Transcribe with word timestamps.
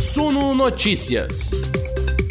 Suno 0.00 0.54
Notícias. 0.54 1.50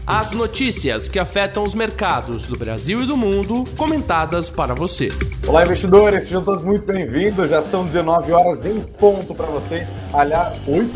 As 0.04 0.32
notícias 0.32 1.08
que 1.08 1.20
afetam 1.20 1.64
os 1.64 1.76
mercados 1.76 2.48
do 2.48 2.58
Brasil 2.58 3.04
e 3.04 3.06
do 3.06 3.16
mundo, 3.16 3.64
comentadas 3.78 4.50
para 4.50 4.74
você. 4.74 5.10
Olá, 5.48 5.62
investidores, 5.62 6.24
sejam 6.24 6.44
todos 6.44 6.64
muito 6.64 6.84
bem-vindos. 6.88 7.48
Já 7.48 7.62
são 7.62 7.86
19 7.86 8.32
horas 8.32 8.66
em 8.66 8.82
ponto 8.82 9.36
para 9.36 9.46
você. 9.46 9.88
Aliás, 10.12 10.68
8 10.68 10.90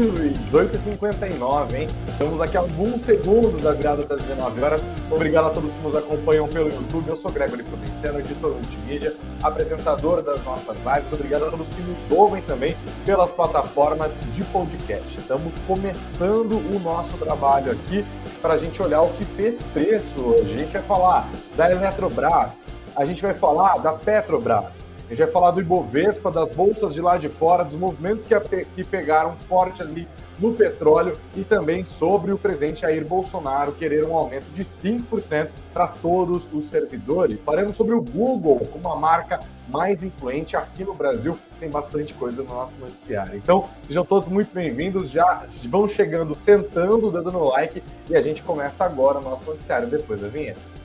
18h59, 0.52 1.75
hein? 1.75 1.88
Estamos 2.07 2.41
aqui 2.41 2.57
alguns 2.57 3.04
segundos 3.04 3.61
da 3.61 3.71
virada 3.71 4.04
das 4.05 4.23
19 4.23 4.64
horas. 4.64 4.88
Obrigado 5.11 5.46
a 5.46 5.50
todos 5.52 5.71
que 5.71 5.82
nos 5.84 5.96
acompanham 5.96 6.47
pelo 6.47 6.68
YouTube. 6.68 7.09
Eu 7.09 7.15
sou 7.15 7.32
Gregory 7.32 7.61
Prudenciano, 7.61 8.20
editor 8.20 8.54
multimídia, 8.54 9.14
apresentador 9.43 10.23
das 10.23 10.43
nossas 10.43 10.75
lives. 10.78 11.14
Obrigado 11.14 11.46
a 11.46 11.52
todos 11.52 11.70
que 11.70 11.82
nos 11.84 12.10
ouvem 12.10 12.41
também 12.41 12.75
pelas 13.05 13.32
plataformas 13.32 14.18
de 14.32 14.43
podcast. 14.46 15.16
Estamos 15.16 15.54
começando 15.68 16.57
o 16.57 16.80
nosso 16.80 17.16
trabalho 17.18 17.71
aqui 17.71 18.04
para 18.41 18.55
a 18.55 18.57
gente 18.57 18.82
olhar 18.82 19.04
o 19.04 19.14
que 19.14 19.25
fez 19.36 19.61
preço. 19.61 20.38
A 20.41 20.46
gente 20.46 20.74
vai 20.74 20.82
falar 20.82 21.30
da 21.55 21.71
Eletrobras, 21.71 22.66
a 22.96 23.05
gente 23.05 23.21
vai 23.21 23.36
falar 23.36 23.77
da 23.77 23.93
Petrobras, 23.93 24.83
a 25.06 25.10
gente 25.10 25.24
vai 25.24 25.32
falar 25.32 25.52
do 25.52 25.62
Ibovespa, 25.62 26.32
das 26.32 26.52
bolsas 26.52 26.93
de 26.93 27.02
lá 27.02 27.18
de 27.18 27.30
fora, 27.30 27.64
dos 27.64 27.75
movimentos 27.75 28.25
que, 28.25 28.36
que 28.74 28.84
pegaram 28.84 29.36
forte 29.48 29.82
ali 29.82 30.07
no 30.39 30.54
petróleo 30.54 31.18
e 31.36 31.44
também 31.44 31.86
sobre 31.86 32.31
o 32.31 32.38
presidente 32.38 32.81
Jair 32.81 33.06
Bolsonaro 33.06 33.73
querer 33.73 34.06
um 34.06 34.16
aumento 34.16 34.45
de 34.53 34.64
5% 34.64 35.50
para 35.73 35.88
todos 35.88 36.52
os 36.53 36.66
servidores. 36.66 37.42
Falaremos 37.42 37.75
sobre 37.75 37.94
o 37.94 38.02
Google 38.02 38.59
como 38.72 38.89
a 38.89 38.95
marca 38.95 39.39
mais 39.70 40.03
influente 40.03 40.56
aqui 40.56 40.84
no 40.84 40.94
Brasil. 40.94 41.38
Tem 41.59 41.70
bastante 41.70 42.14
coisa 42.14 42.42
no 42.44 42.50
nosso 42.50 42.80
noticiário. 42.80 43.38
Então, 43.38 43.70
sejam 43.83 44.03
todos 44.03 44.28
muito 44.28 44.53
bem-vindos. 44.53 45.09
Já 45.09 45.45
vão 45.66 45.88
chegando, 45.88 46.36
sentando, 46.36 47.11
dando 47.11 47.31
no 47.31 47.50
like 47.50 47.83
e 48.09 48.16
a 48.16 48.22
gente 48.22 48.42
começa 48.42 48.83
agora 48.83 49.20
o 49.20 49.22
nosso 49.22 49.45
noticiário 49.45 49.88
depois 49.88 50.22
da 50.22 50.27
vinheta. 50.27 50.83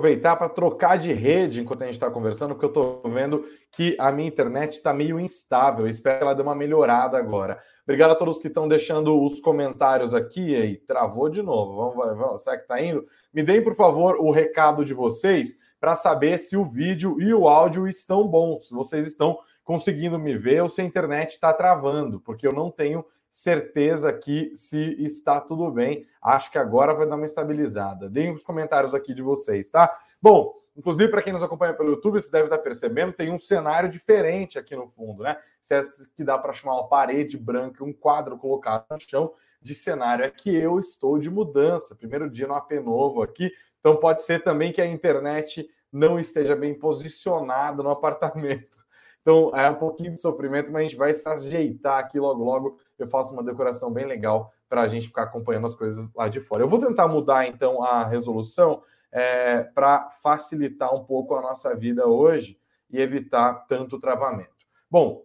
Aproveitar 0.00 0.34
para 0.36 0.48
trocar 0.48 0.96
de 0.96 1.12
rede 1.12 1.60
enquanto 1.60 1.82
a 1.82 1.84
gente 1.84 1.94
está 1.94 2.10
conversando, 2.10 2.54
porque 2.54 2.64
eu 2.64 2.68
estou 2.68 3.02
vendo 3.12 3.44
que 3.70 3.94
a 3.98 4.10
minha 4.10 4.26
internet 4.26 4.72
está 4.72 4.94
meio 4.94 5.20
instável. 5.20 5.86
Espero 5.86 6.18
que 6.18 6.24
ela 6.24 6.34
dê 6.34 6.40
uma 6.40 6.54
melhorada 6.54 7.18
agora. 7.18 7.60
Obrigado 7.84 8.12
a 8.12 8.14
todos 8.14 8.38
que 8.38 8.48
estão 8.48 8.66
deixando 8.66 9.22
os 9.22 9.40
comentários 9.40 10.14
aqui. 10.14 10.56
aí, 10.56 10.76
travou 10.78 11.28
de 11.28 11.42
novo. 11.42 11.76
Vamos, 11.76 12.16
vamos, 12.16 12.42
será 12.42 12.56
que 12.56 12.62
está 12.62 12.80
indo? 12.80 13.04
Me 13.32 13.42
deem, 13.42 13.62
por 13.62 13.74
favor, 13.74 14.16
o 14.18 14.30
recado 14.30 14.84
de 14.86 14.94
vocês 14.94 15.58
para 15.78 15.94
saber 15.94 16.38
se 16.38 16.56
o 16.56 16.64
vídeo 16.64 17.20
e 17.20 17.34
o 17.34 17.46
áudio 17.46 17.86
estão 17.86 18.26
bons, 18.26 18.68
se 18.68 18.74
vocês 18.74 19.06
estão 19.06 19.38
conseguindo 19.62 20.18
me 20.18 20.36
ver 20.36 20.62
ou 20.62 20.68
se 20.68 20.80
a 20.80 20.84
internet 20.84 21.30
está 21.30 21.52
travando, 21.52 22.20
porque 22.20 22.46
eu 22.46 22.52
não 22.52 22.70
tenho 22.70 23.04
certeza 23.30 24.12
que 24.12 24.54
se 24.54 24.96
está 25.02 25.40
tudo 25.40 25.70
bem. 25.70 26.06
Acho 26.20 26.50
que 26.50 26.58
agora 26.58 26.94
vai 26.94 27.06
dar 27.06 27.16
uma 27.16 27.26
estabilizada. 27.26 28.08
Deem 28.08 28.32
os 28.32 28.42
comentários 28.42 28.94
aqui 28.94 29.14
de 29.14 29.22
vocês, 29.22 29.70
tá? 29.70 29.96
Bom, 30.20 30.54
inclusive 30.76 31.10
para 31.10 31.22
quem 31.22 31.32
nos 31.32 31.42
acompanha 31.42 31.74
pelo 31.74 31.90
YouTube, 31.90 32.20
você 32.20 32.30
deve 32.30 32.44
estar 32.44 32.58
percebendo, 32.58 33.12
tem 33.12 33.32
um 33.32 33.38
cenário 33.38 33.90
diferente 33.90 34.58
aqui 34.58 34.74
no 34.74 34.88
fundo, 34.88 35.22
né? 35.22 35.36
Se 35.60 35.74
é 35.74 35.82
que 36.16 36.24
dá 36.24 36.36
para 36.38 36.52
chamar 36.52 36.74
uma 36.74 36.88
parede 36.88 37.38
branca, 37.38 37.84
um 37.84 37.92
quadro 37.92 38.36
colocado 38.36 38.86
no 38.90 39.00
chão 39.00 39.32
de 39.62 39.74
cenário, 39.74 40.24
é 40.24 40.30
que 40.30 40.54
eu 40.54 40.78
estou 40.78 41.18
de 41.18 41.30
mudança. 41.30 41.94
Primeiro 41.94 42.30
dia 42.30 42.46
no 42.46 42.54
AP 42.54 42.72
novo 42.72 43.22
aqui, 43.22 43.52
então 43.78 43.96
pode 43.96 44.22
ser 44.22 44.42
também 44.42 44.72
que 44.72 44.80
a 44.80 44.86
internet 44.86 45.68
não 45.92 46.18
esteja 46.18 46.54
bem 46.54 46.72
posicionada 46.78 47.82
no 47.82 47.90
apartamento. 47.90 48.78
Então 49.20 49.50
é 49.54 49.68
um 49.70 49.74
pouquinho 49.74 50.14
de 50.14 50.20
sofrimento, 50.20 50.72
mas 50.72 50.80
a 50.80 50.82
gente 50.82 50.96
vai 50.96 51.12
se 51.14 51.28
ajeitar 51.28 51.98
aqui 51.98 52.18
logo, 52.18 52.42
logo. 52.42 52.78
Eu 52.98 53.06
faço 53.06 53.32
uma 53.32 53.42
decoração 53.42 53.92
bem 53.92 54.06
legal 54.06 54.52
para 54.68 54.82
a 54.82 54.88
gente 54.88 55.08
ficar 55.08 55.24
acompanhando 55.24 55.66
as 55.66 55.74
coisas 55.74 56.12
lá 56.14 56.28
de 56.28 56.40
fora. 56.40 56.62
Eu 56.62 56.68
vou 56.68 56.78
tentar 56.78 57.08
mudar 57.08 57.46
então 57.46 57.82
a 57.82 58.04
resolução 58.04 58.82
é, 59.12 59.64
para 59.64 60.10
facilitar 60.22 60.94
um 60.94 61.04
pouco 61.04 61.34
a 61.34 61.42
nossa 61.42 61.74
vida 61.76 62.06
hoje 62.06 62.58
e 62.88 63.00
evitar 63.00 63.66
tanto 63.68 63.98
travamento. 63.98 64.50
Bom, 64.90 65.24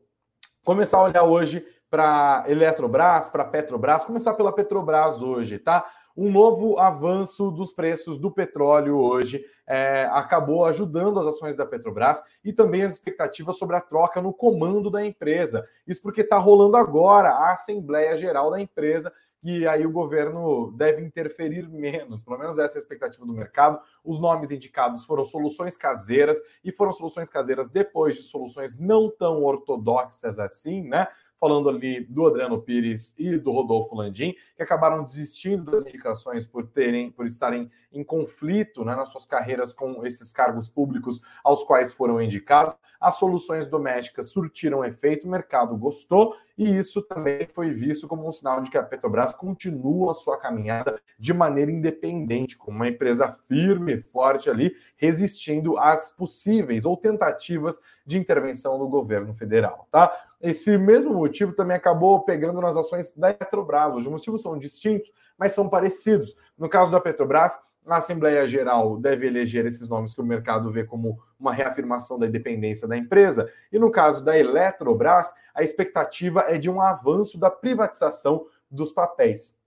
começar 0.63 0.97
a 0.97 1.03
olhar 1.03 1.23
hoje 1.23 1.65
para 1.89 2.43
Eletrobras, 2.47 3.29
para 3.29 3.45
Petrobras, 3.45 4.03
começar 4.03 4.33
pela 4.33 4.51
Petrobras 4.51 5.21
hoje, 5.21 5.59
tá? 5.59 5.85
Um 6.15 6.31
novo 6.31 6.79
avanço 6.79 7.51
dos 7.51 7.73
preços 7.73 8.17
do 8.17 8.31
petróleo 8.31 8.97
hoje 8.97 9.45
é, 9.67 10.07
acabou 10.11 10.63
ajudando 10.63 11.19
as 11.19 11.27
ações 11.27 11.55
da 11.55 11.65
Petrobras 11.65 12.23
e 12.43 12.53
também 12.53 12.83
as 12.83 12.93
expectativas 12.93 13.57
sobre 13.57 13.75
a 13.75 13.81
troca 13.81 14.21
no 14.21 14.31
comando 14.31 14.89
da 14.89 15.05
empresa. 15.05 15.67
Isso 15.85 16.01
porque 16.01 16.21
está 16.21 16.37
rolando 16.37 16.77
agora 16.77 17.29
a 17.31 17.51
Assembleia 17.51 18.15
Geral 18.15 18.49
da 18.49 18.61
empresa 18.61 19.11
e 19.43 19.67
aí 19.67 19.85
o 19.85 19.91
governo 19.91 20.71
deve 20.71 21.03
interferir 21.03 21.69
menos, 21.69 22.23
pelo 22.23 22.39
menos 22.39 22.57
essa 22.57 22.75
é 22.75 22.77
a 22.77 22.81
expectativa 22.81 23.23
do 23.27 23.31
mercado. 23.31 23.79
Os 24.03 24.19
nomes 24.19 24.49
indicados 24.49 25.05
foram 25.05 25.23
soluções 25.23 25.77
caseiras 25.77 26.41
e 26.63 26.71
foram 26.71 26.91
soluções 26.91 27.29
caseiras 27.29 27.69
depois 27.69 28.15
de 28.15 28.23
soluções 28.23 28.79
não 28.79 29.07
tão 29.07 29.43
ortodoxas 29.43 30.39
assim, 30.39 30.81
né? 30.87 31.07
Falando 31.39 31.69
ali 31.69 32.01
do 32.01 32.25
Adriano 32.25 32.61
Pires 32.61 33.13
e 33.17 33.37
do 33.37 33.51
Rodolfo 33.51 33.95
Landim, 33.95 34.35
que 34.55 34.63
acabaram 34.63 35.03
desistindo 35.03 35.71
das 35.71 35.85
indicações 35.85 36.45
por 36.45 36.67
terem, 36.67 37.11
por 37.11 37.25
estarem 37.25 37.69
em 37.91 38.03
conflito 38.03 38.83
né, 38.83 38.95
nas 38.95 39.09
suas 39.09 39.25
carreiras 39.25 39.71
com 39.71 40.05
esses 40.05 40.31
cargos 40.31 40.69
públicos 40.69 41.21
aos 41.43 41.63
quais 41.63 41.93
foram 41.93 42.21
indicados. 42.21 42.75
As 42.99 43.15
soluções 43.15 43.67
domésticas 43.67 44.31
surtiram 44.31 44.83
efeito, 44.83 45.27
o 45.27 45.29
mercado 45.29 45.77
gostou, 45.77 46.35
e 46.57 46.77
isso 46.77 47.01
também 47.01 47.45
foi 47.53 47.71
visto 47.71 48.07
como 48.07 48.27
um 48.27 48.31
sinal 48.31 48.61
de 48.61 48.71
que 48.71 48.77
a 48.77 48.83
Petrobras 48.83 49.33
continua 49.33 50.11
a 50.11 50.15
sua 50.15 50.39
caminhada 50.39 50.99
de 51.19 51.33
maneira 51.33 51.71
independente, 51.71 52.57
como 52.57 52.77
uma 52.77 52.87
empresa 52.87 53.31
firme 53.47 53.95
e 53.95 54.01
forte 54.01 54.49
ali, 54.49 54.75
resistindo 54.95 55.77
às 55.77 56.09
possíveis 56.09 56.85
ou 56.85 56.95
tentativas 56.95 57.79
de 58.05 58.17
intervenção 58.17 58.79
do 58.79 58.87
governo 58.87 59.33
federal, 59.33 59.87
tá? 59.91 60.11
Esse 60.45 60.77
mesmo 60.77 61.11
motivo 61.11 61.53
também 61.53 61.75
acabou 61.75 62.23
pegando 62.23 62.61
nas 62.61 62.77
ações 62.77 63.11
da 63.17 63.33
Petrobras. 63.33 63.95
Os 63.95 64.05
motivos 64.05 64.43
são 64.43 64.55
distintos, 64.55 65.11
mas 65.35 65.53
são 65.53 65.67
parecidos. 65.67 66.35
No 66.55 66.69
caso 66.69 66.91
da 66.91 67.01
Petrobras, 67.01 67.59
a 67.83 67.97
Assembleia 67.97 68.47
Geral 68.47 68.95
deve 68.97 69.25
eleger 69.25 69.65
esses 69.65 69.89
nomes 69.89 70.13
que 70.13 70.21
o 70.21 70.25
mercado 70.25 70.71
vê 70.71 70.83
como 70.83 71.19
uma 71.39 71.51
reafirmação 71.51 72.19
da 72.19 72.27
independência 72.27 72.87
da 72.87 72.95
empresa. 72.95 73.51
E 73.71 73.79
no 73.79 73.89
caso 73.89 74.23
da 74.23 74.37
Eletrobras, 74.37 75.33
a 75.51 75.63
expectativa 75.63 76.41
é 76.47 76.59
de 76.59 76.69
um 76.69 76.79
avanço 76.79 77.39
da 77.39 77.49
privatização 77.49 78.45
dos 78.69 78.91
papéis. 78.91 79.57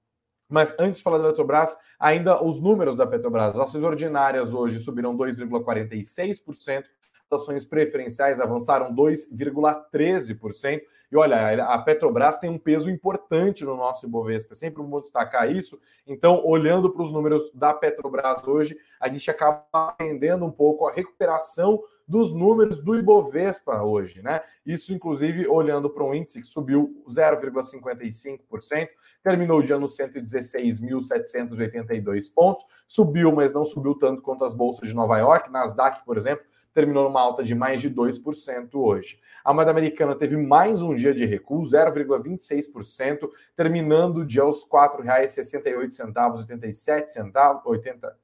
Mas 0.49 0.77
antes 0.78 0.99
de 0.99 1.03
falar 1.03 1.19
da 1.19 1.25
Eletrobras, 1.25 1.77
ainda 1.99 2.41
os 2.41 2.61
números 2.61 2.94
da 2.97 3.05
Petrobras. 3.05 3.55
As 3.55 3.61
ações 3.61 3.83
ordinárias 3.83 4.55
hoje 4.55 4.78
subiram 4.78 5.17
2,46%, 5.17 6.84
as 6.84 6.88
ações 7.31 7.65
preferenciais 7.65 8.41
avançaram 8.41 8.94
2,13%. 8.94 10.83
E 11.11 11.16
olha, 11.16 11.65
a 11.65 11.78
Petrobras 11.78 12.39
tem 12.39 12.50
um 12.50 12.59
peso 12.59 12.91
importante 12.91 13.65
no 13.65 13.75
nosso 13.77 14.05
Ibovespa, 14.05 14.53
é 14.53 14.56
sempre 14.56 14.83
bom 14.83 15.00
destacar 15.00 15.50
isso. 15.50 15.81
Então, 16.06 16.44
olhando 16.44 16.91
para 16.91 17.03
os 17.03 17.11
números 17.11 17.50
da 17.55 17.72
Petrobras 17.72 18.47
hoje, 18.47 18.77
a 19.00 19.09
gente 19.09 19.31
acaba 19.31 19.65
aprendendo 19.72 20.44
um 20.44 20.50
pouco 20.50 20.87
a 20.87 20.93
recuperação 20.93 21.83
dos 22.06 22.34
números 22.34 22.83
do 22.83 22.94
Ibovespa 22.94 23.83
hoje, 23.83 24.21
né? 24.22 24.43
Isso, 24.65 24.94
inclusive, 24.94 25.47
olhando 25.47 25.91
para 25.91 26.05
um 26.05 26.14
índice 26.14 26.41
que 26.41 26.47
subiu 26.47 27.05
0,55%, 27.08 28.88
terminou 29.23 29.58
o 29.58 29.62
dia 29.62 29.79
no 29.79 29.88
116.782 29.88 32.32
pontos, 32.35 32.64
subiu, 32.87 33.31
mas 33.32 33.52
não 33.52 33.62
subiu 33.64 33.94
tanto 33.94 34.23
quanto 34.23 34.44
as 34.44 34.55
bolsas 34.55 34.88
de 34.88 34.94
Nova 34.94 35.19
York, 35.19 35.50
Nasdaq, 35.50 36.05
por 36.05 36.17
exemplo, 36.17 36.47
terminou 36.78 37.02
numa 37.02 37.20
alta 37.20 37.42
de 37.42 37.56
mais 37.56 37.80
de 37.80 37.90
2% 37.90 38.69
hoje. 38.75 39.19
A 39.44 39.52
moeda 39.52 39.72
americana 39.72 40.14
teve 40.14 40.36
mais 40.36 40.80
um 40.80 40.94
dia 40.94 41.12
de 41.12 41.25
recuo, 41.25 41.64
0,26%, 41.64 43.28
terminando 43.56 44.19
o 44.19 44.25
dia 44.25 44.42
aos 44.42 44.62
R$ 44.62 44.69
4,68, 44.70 46.38
87 46.38 47.12
centavos, 47.12 47.66
80. 47.66 48.16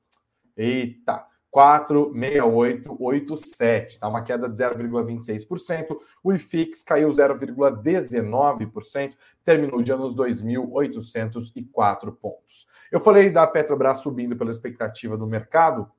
Eita, 0.57 1.27
46887, 1.51 3.99
tá? 3.99 4.07
Uma 4.07 4.23
queda 4.23 4.49
de 4.49 4.57
0,26%. 4.57 5.99
O 6.23 6.33
IFIX 6.33 6.81
caiu 6.85 7.11
0,19%, 7.11 9.15
terminou 9.45 9.81
o 9.81 9.83
dia 9.83 9.97
nos 9.97 10.15
2.804 10.15 12.15
pontos. 12.15 12.69
Eu 12.93 13.01
falei 13.01 13.31
da 13.31 13.49
Petrobras 13.49 13.99
subindo 13.99 14.37
pela 14.37 14.53
expectativa 14.53 15.17
do 15.17 15.27
mercado, 15.27 15.91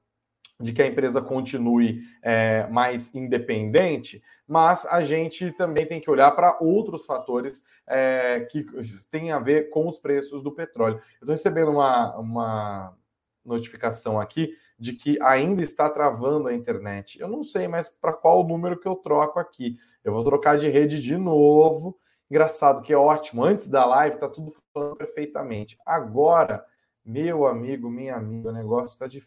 de 0.59 0.71
que 0.71 0.81
a 0.81 0.87
empresa 0.87 1.21
continue 1.21 2.03
é, 2.21 2.67
mais 2.67 3.13
independente, 3.13 4.23
mas 4.47 4.85
a 4.85 5.01
gente 5.01 5.51
também 5.51 5.85
tem 5.85 5.99
que 5.99 6.09
olhar 6.09 6.31
para 6.31 6.57
outros 6.61 7.05
fatores 7.05 7.63
é, 7.85 8.47
que 8.49 8.65
têm 9.11 9.31
a 9.31 9.39
ver 9.39 9.69
com 9.69 9.87
os 9.87 9.97
preços 9.97 10.41
do 10.41 10.51
petróleo. 10.51 10.95
Eu 10.95 11.25
estou 11.25 11.31
recebendo 11.31 11.71
uma, 11.71 12.15
uma 12.17 12.97
notificação 13.43 14.19
aqui 14.19 14.55
de 14.77 14.93
que 14.93 15.21
ainda 15.21 15.61
está 15.61 15.89
travando 15.89 16.47
a 16.47 16.53
internet. 16.53 17.19
Eu 17.19 17.27
não 17.27 17.43
sei 17.43 17.67
mais 17.67 17.89
para 17.89 18.13
qual 18.13 18.45
número 18.45 18.79
que 18.79 18.87
eu 18.87 18.95
troco 18.95 19.39
aqui. 19.39 19.77
Eu 20.03 20.13
vou 20.13 20.23
trocar 20.23 20.57
de 20.57 20.69
rede 20.69 21.01
de 21.01 21.17
novo. 21.17 21.97
Engraçado 22.29 22.81
que 22.81 22.93
é 22.93 22.97
ótimo. 22.97 23.43
Antes 23.43 23.67
da 23.67 23.85
live 23.85 24.15
está 24.15 24.29
tudo 24.29 24.51
funcionando 24.51 24.97
perfeitamente. 24.97 25.77
Agora, 25.85 26.65
meu 27.03 27.45
amigo, 27.45 27.89
minha 27.89 28.15
amiga, 28.15 28.49
o 28.49 28.53
negócio 28.53 28.93
está 28.93 29.07
de 29.07 29.23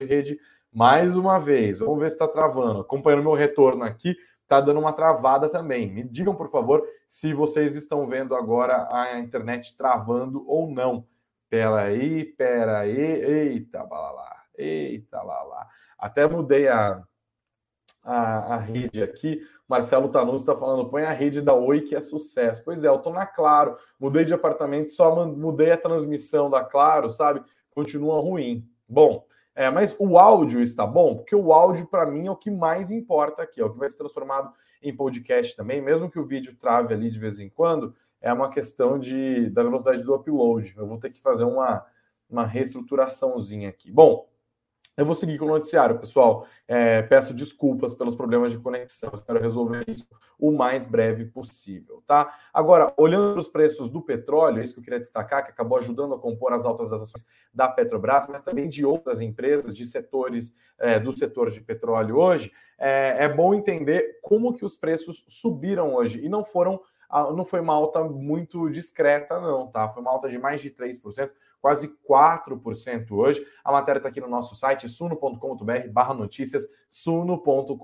rede 0.00 0.38
mais 0.72 1.16
uma 1.16 1.38
vez. 1.38 1.78
Vamos 1.78 1.98
ver 1.98 2.08
se 2.08 2.16
está 2.16 2.26
travando. 2.26 2.80
Acompanhando 2.80 3.22
meu 3.22 3.34
retorno 3.34 3.84
aqui, 3.84 4.16
está 4.42 4.60
dando 4.60 4.80
uma 4.80 4.92
travada 4.92 5.48
também. 5.48 5.90
Me 5.90 6.02
digam, 6.02 6.34
por 6.34 6.50
favor, 6.50 6.82
se 7.06 7.34
vocês 7.34 7.76
estão 7.76 8.06
vendo 8.06 8.34
agora 8.34 8.88
a 8.90 9.18
internet 9.18 9.76
travando 9.76 10.44
ou 10.48 10.70
não. 10.70 11.06
Peraí, 11.48 12.24
peraí. 12.24 12.96
Eita, 12.96 13.84
balalá. 13.84 14.44
Eita, 14.56 15.22
lá, 15.22 15.42
lá. 15.42 15.68
Até 15.98 16.26
mudei 16.26 16.68
a, 16.68 17.02
a, 18.02 18.54
a 18.54 18.56
rede 18.56 19.02
aqui. 19.02 19.40
Marcelo 19.68 20.08
Tanus 20.08 20.42
está 20.42 20.56
falando, 20.56 20.90
põe 20.90 21.04
a 21.04 21.12
rede 21.12 21.40
da 21.40 21.54
Oi 21.54 21.82
que 21.82 21.94
é 21.94 22.00
sucesso. 22.00 22.62
Pois 22.64 22.84
é, 22.84 22.88
eu 22.88 22.96
estou 22.96 23.12
na 23.12 23.24
Claro, 23.24 23.76
mudei 23.98 24.24
de 24.24 24.34
apartamento, 24.34 24.92
só 24.92 25.24
mudei 25.26 25.72
a 25.72 25.78
transmissão 25.78 26.50
da 26.50 26.62
Claro, 26.62 27.08
sabe? 27.08 27.42
Continua 27.70 28.20
ruim. 28.20 28.68
Bom, 28.86 29.24
é, 29.54 29.70
mas 29.70 29.94
o 29.98 30.18
áudio 30.18 30.62
está 30.62 30.86
bom, 30.86 31.16
porque 31.16 31.36
o 31.36 31.52
áudio, 31.52 31.86
para 31.86 32.06
mim, 32.06 32.26
é 32.26 32.30
o 32.30 32.36
que 32.36 32.50
mais 32.50 32.90
importa 32.90 33.42
aqui, 33.42 33.60
é 33.60 33.64
o 33.64 33.70
que 33.70 33.78
vai 33.78 33.88
ser 33.88 33.98
transformado 33.98 34.52
em 34.82 34.94
podcast 34.94 35.54
também, 35.54 35.80
mesmo 35.80 36.10
que 36.10 36.18
o 36.18 36.26
vídeo 36.26 36.56
trave 36.56 36.94
ali 36.94 37.10
de 37.10 37.18
vez 37.18 37.38
em 37.38 37.48
quando, 37.48 37.94
é 38.20 38.32
uma 38.32 38.48
questão 38.48 38.98
de, 38.98 39.50
da 39.50 39.62
velocidade 39.62 40.02
do 40.02 40.14
upload. 40.14 40.74
Eu 40.76 40.86
vou 40.86 40.98
ter 40.98 41.10
que 41.10 41.20
fazer 41.20 41.44
uma, 41.44 41.84
uma 42.30 42.46
reestruturaçãozinha 42.46 43.68
aqui. 43.68 43.90
Bom, 43.90 44.28
eu 44.96 45.06
vou 45.06 45.14
seguir 45.14 45.38
com 45.38 45.46
o 45.46 45.48
noticiário, 45.48 45.98
pessoal. 45.98 46.46
É, 46.68 47.02
peço 47.02 47.32
desculpas 47.32 47.94
pelos 47.94 48.14
problemas 48.14 48.52
de 48.52 48.58
conexão. 48.58 49.10
Espero 49.14 49.40
resolver 49.40 49.84
isso 49.88 50.06
o 50.38 50.50
mais 50.50 50.84
breve 50.84 51.24
possível, 51.24 52.02
tá? 52.06 52.36
Agora, 52.52 52.92
olhando 52.96 53.38
os 53.38 53.48
preços 53.48 53.88
do 53.88 54.02
petróleo, 54.02 54.60
é 54.60 54.64
isso 54.64 54.74
que 54.74 54.80
eu 54.80 54.84
queria 54.84 54.98
destacar, 54.98 55.44
que 55.44 55.50
acabou 55.50 55.78
ajudando 55.78 56.14
a 56.14 56.18
compor 56.18 56.52
as 56.52 56.64
altas 56.64 56.90
das 56.90 57.02
ações 57.02 57.24
da 57.54 57.68
Petrobras, 57.68 58.26
mas 58.28 58.42
também 58.42 58.68
de 58.68 58.84
outras 58.84 59.20
empresas, 59.20 59.74
de 59.74 59.86
setores 59.86 60.54
é, 60.78 60.98
do 60.98 61.12
setor 61.12 61.50
de 61.50 61.60
petróleo 61.60 62.18
hoje, 62.18 62.52
é, 62.78 63.24
é 63.24 63.28
bom 63.28 63.54
entender 63.54 64.18
como 64.20 64.52
que 64.52 64.64
os 64.64 64.76
preços 64.76 65.24
subiram 65.28 65.94
hoje 65.94 66.20
e 66.24 66.28
não 66.28 66.44
foram 66.44 66.80
não 67.34 67.44
foi 67.44 67.60
uma 67.60 67.74
alta 67.74 68.02
muito 68.04 68.70
discreta, 68.70 69.40
não, 69.40 69.66
tá? 69.66 69.88
Foi 69.88 70.02
uma 70.02 70.10
alta 70.10 70.28
de 70.28 70.38
mais 70.38 70.60
de 70.60 70.70
3%, 70.70 71.30
quase 71.60 71.96
4% 72.08 73.12
hoje. 73.12 73.46
A 73.62 73.70
matéria 73.70 73.98
está 73.98 74.08
aqui 74.08 74.20
no 74.20 74.28
nosso 74.28 74.54
site, 74.56 74.88
suno.com.br 74.88 75.88
barra 75.90 76.14
notícias, 76.14 76.66
suno.com.br 76.88 77.76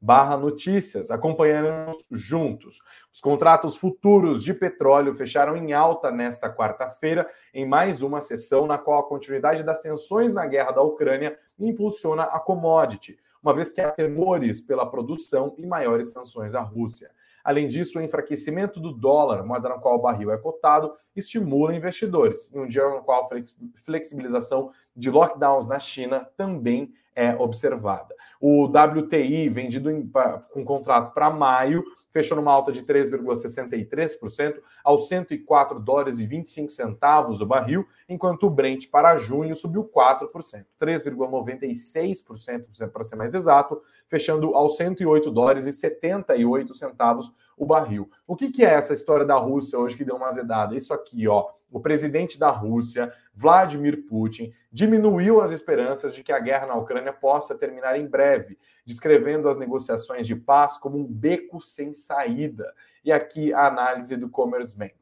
barra 0.00 0.36
notícias, 0.36 1.10
acompanhando 1.10 1.90
juntos. 2.10 2.80
Os 3.12 3.20
contratos 3.20 3.76
futuros 3.76 4.44
de 4.44 4.54
petróleo 4.54 5.14
fecharam 5.14 5.56
em 5.56 5.72
alta 5.72 6.10
nesta 6.10 6.52
quarta-feira, 6.52 7.28
em 7.52 7.66
mais 7.66 8.00
uma 8.00 8.20
sessão 8.20 8.66
na 8.66 8.78
qual 8.78 9.00
a 9.00 9.08
continuidade 9.08 9.64
das 9.64 9.80
tensões 9.80 10.32
na 10.32 10.46
guerra 10.46 10.72
da 10.72 10.82
Ucrânia 10.82 11.36
impulsiona 11.58 12.24
a 12.24 12.38
commodity, 12.38 13.18
uma 13.42 13.52
vez 13.52 13.72
que 13.72 13.80
há 13.80 13.90
temores 13.90 14.60
pela 14.60 14.88
produção 14.88 15.54
e 15.58 15.66
maiores 15.66 16.10
sanções 16.10 16.54
à 16.54 16.60
Rússia. 16.60 17.10
Além 17.48 17.66
disso, 17.66 17.98
o 17.98 18.02
enfraquecimento 18.02 18.78
do 18.78 18.92
dólar, 18.92 19.42
moeda 19.42 19.70
na 19.70 19.78
qual 19.78 19.94
o 19.94 20.02
barril 20.02 20.30
é 20.30 20.36
cotado, 20.36 20.92
estimula 21.16 21.74
investidores, 21.74 22.52
em 22.54 22.58
um 22.58 22.68
dia 22.68 22.86
no 22.86 23.02
qual 23.02 23.24
a 23.24 23.38
flexibilização 23.86 24.70
de 24.94 25.10
lockdowns 25.10 25.64
na 25.64 25.78
China 25.78 26.28
também 26.36 26.92
é 27.16 27.34
observada. 27.36 28.14
O 28.38 28.66
WTI, 28.66 29.48
vendido 29.48 29.90
em, 29.90 30.06
com 30.52 30.62
contrato 30.62 31.14
para 31.14 31.30
maio, 31.30 31.82
fechou 32.10 32.36
numa 32.36 32.52
alta 32.52 32.70
de 32.72 32.82
3,63% 32.82 34.60
aos 34.82 35.06
104 35.08 35.78
dólares 35.80 36.18
e 36.18 36.26
25 36.26 36.70
centavos 36.70 37.40
o 37.40 37.46
barril, 37.46 37.86
enquanto 38.08 38.44
o 38.44 38.50
Brent 38.50 38.88
para 38.90 39.16
junho 39.16 39.54
subiu 39.54 39.84
4%, 39.84 40.64
3,96% 40.80 42.90
para 42.90 43.04
ser 43.04 43.14
mais 43.16 43.34
exato, 43.34 43.80
fechando 44.08 44.54
aos 44.54 44.76
108 44.76 45.30
dólares 45.30 45.66
e 45.66 45.72
78 45.72 46.74
centavos 46.74 47.32
o 47.56 47.66
barril. 47.66 48.10
O 48.26 48.34
que, 48.36 48.50
que 48.50 48.64
é 48.64 48.74
essa 48.74 48.94
história 48.94 49.26
da 49.26 49.36
Rússia 49.36 49.78
hoje 49.78 49.96
que 49.96 50.04
deu 50.04 50.16
uma 50.16 50.28
azedada? 50.28 50.76
Isso 50.76 50.94
aqui, 50.94 51.28
ó. 51.28 51.50
O 51.70 51.80
presidente 51.80 52.38
da 52.38 52.50
Rússia, 52.50 53.12
Vladimir 53.34 54.06
Putin, 54.06 54.52
diminuiu 54.72 55.40
as 55.40 55.50
esperanças 55.50 56.14
de 56.14 56.22
que 56.22 56.32
a 56.32 56.40
guerra 56.40 56.66
na 56.66 56.74
Ucrânia 56.74 57.12
possa 57.12 57.56
terminar 57.56 57.98
em 57.98 58.06
breve, 58.06 58.58
descrevendo 58.84 59.48
as 59.48 59.58
negociações 59.58 60.26
de 60.26 60.34
paz 60.34 60.78
como 60.78 60.98
um 60.98 61.06
beco 61.06 61.60
sem 61.60 61.92
saída. 61.92 62.72
E 63.04 63.12
aqui 63.12 63.52
a 63.52 63.66
análise 63.66 64.16
do 64.16 64.30
Commerzbank. 64.30 64.96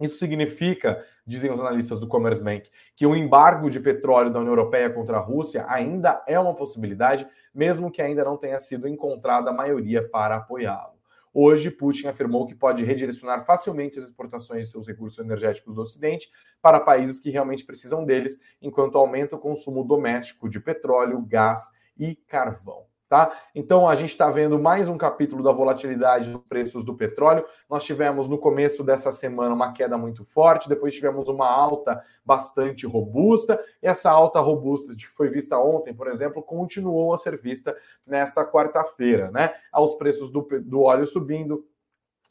Isso 0.00 0.18
significa, 0.18 1.04
dizem 1.26 1.50
os 1.50 1.58
analistas 1.58 1.98
do 1.98 2.06
Commerzbank, 2.06 2.70
que 2.94 3.06
o 3.06 3.16
embargo 3.16 3.68
de 3.68 3.80
petróleo 3.80 4.30
da 4.30 4.38
União 4.38 4.52
Europeia 4.52 4.90
contra 4.90 5.16
a 5.16 5.20
Rússia 5.20 5.64
ainda 5.68 6.22
é 6.26 6.38
uma 6.38 6.54
possibilidade, 6.54 7.26
mesmo 7.52 7.90
que 7.90 8.00
ainda 8.00 8.24
não 8.24 8.36
tenha 8.36 8.58
sido 8.60 8.86
encontrada 8.86 9.50
a 9.50 9.54
maioria 9.54 10.06
para 10.08 10.36
apoiá-lo. 10.36 10.97
Hoje, 11.40 11.70
Putin 11.70 12.08
afirmou 12.08 12.48
que 12.48 12.54
pode 12.56 12.82
redirecionar 12.82 13.46
facilmente 13.46 13.96
as 13.96 14.06
exportações 14.06 14.66
de 14.66 14.72
seus 14.72 14.88
recursos 14.88 15.24
energéticos 15.24 15.72
do 15.72 15.82
Ocidente 15.82 16.28
para 16.60 16.80
países 16.80 17.20
que 17.20 17.30
realmente 17.30 17.64
precisam 17.64 18.04
deles, 18.04 18.36
enquanto 18.60 18.98
aumenta 18.98 19.36
o 19.36 19.38
consumo 19.38 19.84
doméstico 19.84 20.48
de 20.48 20.58
petróleo, 20.58 21.24
gás 21.24 21.70
e 21.96 22.16
carvão. 22.16 22.87
Tá? 23.08 23.32
Então 23.54 23.88
a 23.88 23.96
gente 23.96 24.10
está 24.10 24.30
vendo 24.30 24.58
mais 24.58 24.86
um 24.86 24.98
capítulo 24.98 25.42
da 25.42 25.50
volatilidade 25.50 26.30
dos 26.30 26.42
preços 26.42 26.84
do 26.84 26.94
petróleo. 26.94 27.42
Nós 27.66 27.82
tivemos 27.82 28.28
no 28.28 28.36
começo 28.36 28.84
dessa 28.84 29.12
semana 29.12 29.54
uma 29.54 29.72
queda 29.72 29.96
muito 29.96 30.26
forte, 30.26 30.68
depois 30.68 30.94
tivemos 30.94 31.26
uma 31.26 31.48
alta 31.48 32.04
bastante 32.22 32.86
robusta, 32.86 33.58
e 33.82 33.86
essa 33.86 34.10
alta 34.10 34.40
robusta 34.40 34.94
que 34.94 35.06
foi 35.06 35.30
vista 35.30 35.58
ontem, 35.58 35.94
por 35.94 36.06
exemplo, 36.06 36.42
continuou 36.42 37.14
a 37.14 37.18
ser 37.18 37.38
vista 37.38 37.74
nesta 38.06 38.44
quarta-feira, 38.44 39.30
né? 39.30 39.54
Aos 39.72 39.94
preços 39.94 40.30
do, 40.30 40.46
do 40.60 40.82
óleo 40.82 41.06
subindo, 41.06 41.64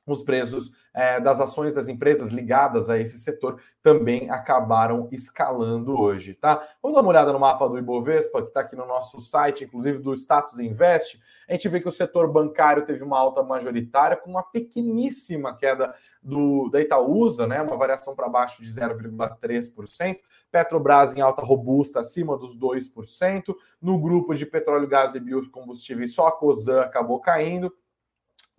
os 0.07 0.23
preços 0.23 0.71
é, 0.93 1.19
das 1.19 1.39
ações 1.39 1.75
das 1.75 1.87
empresas 1.87 2.31
ligadas 2.31 2.89
a 2.89 2.97
esse 2.97 3.17
setor 3.17 3.59
também 3.83 4.29
acabaram 4.29 5.07
escalando 5.11 5.99
hoje, 5.99 6.33
tá? 6.33 6.65
Vamos 6.81 6.95
dar 6.95 7.01
uma 7.01 7.09
olhada 7.09 7.33
no 7.33 7.39
mapa 7.39 7.67
do 7.67 7.77
Ibovespa, 7.77 8.41
que 8.41 8.47
está 8.47 8.61
aqui 8.61 8.75
no 8.75 8.85
nosso 8.85 9.19
site, 9.19 9.65
inclusive 9.65 9.99
do 9.99 10.13
Status 10.13 10.59
Invest. 10.59 11.21
A 11.47 11.53
gente 11.53 11.69
vê 11.69 11.79
que 11.79 11.87
o 11.87 11.91
setor 11.91 12.31
bancário 12.31 12.85
teve 12.85 13.03
uma 13.03 13.19
alta 13.19 13.43
majoritária 13.43 14.17
com 14.17 14.29
uma 14.29 14.43
pequeníssima 14.43 15.55
queda 15.55 15.93
do, 16.21 16.69
da 16.69 16.81
Itaúsa, 16.81 17.45
né? 17.45 17.61
Uma 17.61 17.77
variação 17.77 18.15
para 18.15 18.27
baixo 18.27 18.61
de 18.61 18.69
0,3%. 18.69 20.17
Petrobras 20.51 21.15
em 21.15 21.21
alta 21.21 21.41
robusta, 21.41 21.99
acima 21.99 22.37
dos 22.37 22.57
2%. 22.57 23.55
No 23.81 23.99
grupo 23.99 24.33
de 24.33 24.45
petróleo, 24.45 24.87
gás 24.87 25.15
e 25.15 25.19
biocombustíveis, 25.19 26.13
só 26.13 26.27
a 26.27 26.31
Cosan 26.31 26.81
acabou 26.81 27.19
caindo 27.19 27.71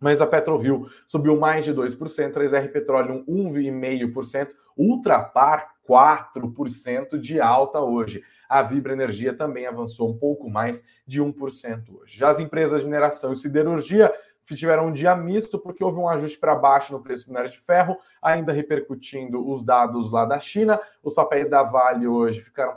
mas 0.01 0.21
a 0.21 0.27
PetroRio 0.27 0.89
subiu 1.07 1.39
mais 1.39 1.65
de 1.65 1.75
2%, 1.75 2.37
a 2.37 2.49
SR 2.49 2.69
Petroleum 2.73 3.25
1,5%, 3.27 4.49
Ultrapar 4.77 5.75
4% 5.89 7.19
de 7.19 7.41
alta 7.41 7.81
hoje. 7.81 8.23
A 8.49 8.63
Vibra 8.63 8.93
Energia 8.93 9.35
também 9.35 9.67
avançou 9.67 10.09
um 10.09 10.17
pouco 10.17 10.49
mais 10.49 10.85
de 11.07 11.21
1% 11.21 11.85
hoje. 11.91 12.17
Já 12.17 12.29
as 12.29 12.39
empresas 12.39 12.81
de 12.81 12.87
mineração 12.87 13.33
e 13.33 13.37
siderurgia 13.37 14.13
tiveram 14.55 14.87
um 14.87 14.93
dia 14.93 15.15
misto 15.15 15.59
porque 15.59 15.85
houve 15.85 15.99
um 15.99 16.09
ajuste 16.09 16.39
para 16.39 16.55
baixo 16.55 16.93
no 16.93 17.03
preço 17.03 17.27
do 17.27 17.31
minério 17.31 17.51
de 17.51 17.59
ferro, 17.59 17.99
ainda 18.23 18.53
repercutindo 18.53 19.47
os 19.47 19.65
dados 19.65 20.11
lá 20.11 20.25
da 20.25 20.41
China. 20.41 20.81
Os 21.03 21.15
papéis 21.15 21.49
da 21.49 21.63
Vale 21.63 22.07
hoje 22.07 22.41
ficaram 22.41 22.77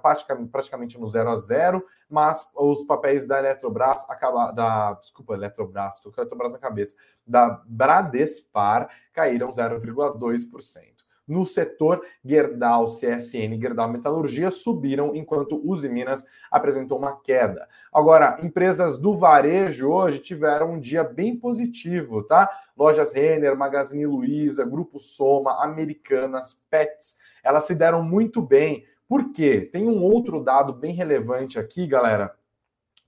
praticamente 0.51 0.99
no 0.99 1.07
zero 1.07 1.29
a 1.29 1.35
zero, 1.35 1.85
mas 2.11 2.47
os 2.55 2.83
papéis 2.83 3.25
da 3.25 3.39
Eletrobras 3.39 4.09
acabaram, 4.09 4.53
da, 4.53 4.93
desculpa, 4.93 5.33
Eletrobras, 5.33 5.95
estou 5.95 6.11
com 6.11 6.19
a 6.19 6.23
Eletrobras 6.23 6.53
na 6.53 6.59
cabeça, 6.59 6.95
da 7.25 7.61
Bradespar 7.65 8.89
caíram 9.13 9.49
0,2%. 9.49 11.01
No 11.27 11.45
setor, 11.45 12.01
Gerdau, 12.25 12.87
CSN, 12.87 13.57
Gerdau 13.57 13.89
Metalurgia 13.89 14.51
subiram, 14.51 15.15
enquanto 15.15 15.61
Uzi 15.63 15.87
Minas 15.87 16.25
apresentou 16.51 16.97
uma 16.97 17.15
queda. 17.21 17.69
Agora, 17.93 18.37
empresas 18.43 18.97
do 18.97 19.15
varejo 19.15 19.89
hoje 19.89 20.19
tiveram 20.19 20.73
um 20.73 20.79
dia 20.79 21.05
bem 21.05 21.37
positivo, 21.37 22.23
tá? 22.23 22.49
Lojas 22.77 23.13
Renner, 23.13 23.55
Magazine 23.55 24.05
Luiza, 24.05 24.65
Grupo 24.65 24.99
Soma, 24.99 25.63
Americanas, 25.63 26.61
Pets, 26.69 27.19
elas 27.43 27.63
se 27.65 27.75
deram 27.75 28.03
muito 28.03 28.41
bem 28.41 28.85
Por 29.11 29.33
quê? 29.33 29.59
Tem 29.59 29.89
um 29.89 30.01
outro 30.01 30.41
dado 30.41 30.71
bem 30.71 30.93
relevante 30.93 31.59
aqui, 31.59 31.85
galera, 31.85 32.33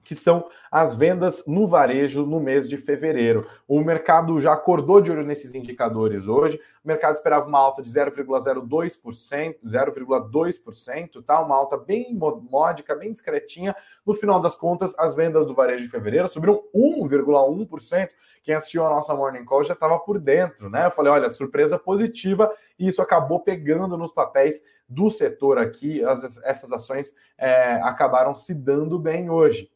que 0.04 0.14
são 0.14 0.50
as 0.70 0.94
vendas 0.94 1.46
no 1.48 1.66
varejo 1.66 2.26
no 2.26 2.42
mês 2.42 2.68
de 2.68 2.76
fevereiro. 2.76 3.48
O 3.66 3.80
mercado 3.80 4.38
já 4.42 4.52
acordou 4.52 5.00
de 5.00 5.10
olho 5.10 5.24
nesses 5.24 5.56
indicadores 5.56 6.28
hoje. 6.28 6.60
O 6.84 6.88
mercado 6.90 7.14
esperava 7.14 7.48
uma 7.48 7.58
alta 7.58 7.82
de 7.82 7.90
0,02%, 7.90 9.56
0,2%, 9.66 11.24
tá? 11.24 11.40
Uma 11.40 11.56
alta 11.56 11.78
bem 11.78 12.14
módica, 12.14 12.94
bem 12.98 13.14
discretinha. 13.14 13.74
No 14.06 14.14
final 14.14 14.42
das 14.42 14.58
contas, 14.58 14.94
as 15.00 15.16
vendas 15.16 15.46
do 15.46 15.56
varejo 15.56 15.86
de 15.86 15.90
fevereiro 15.90 16.28
subiram 16.28 16.62
1,1%. 16.76 18.10
Quem 18.44 18.56
assistiu 18.56 18.86
a 18.86 18.90
nossa 18.90 19.16
Morning 19.16 19.46
Call 19.46 19.64
já 19.64 19.74
estava 19.74 19.98
por 20.00 20.20
dentro, 20.20 20.70
né? 20.70 20.88
Eu 20.88 20.92
falei, 20.92 21.14
olha, 21.14 21.30
surpresa 21.30 21.80
positiva, 21.80 22.52
e 22.78 22.90
isso 22.90 23.02
acabou 23.02 23.40
pegando 23.40 23.98
nos 23.98 24.12
papéis 24.12 24.62
do 24.94 25.10
setor 25.10 25.58
aqui. 25.58 26.04
As, 26.04 26.38
essas 26.44 26.72
ações 26.72 27.14
é, 27.38 27.76
acabaram 27.82 28.36
se 28.36 28.54
dando 28.54 29.00
bem 29.00 29.30
hoje 29.30 29.74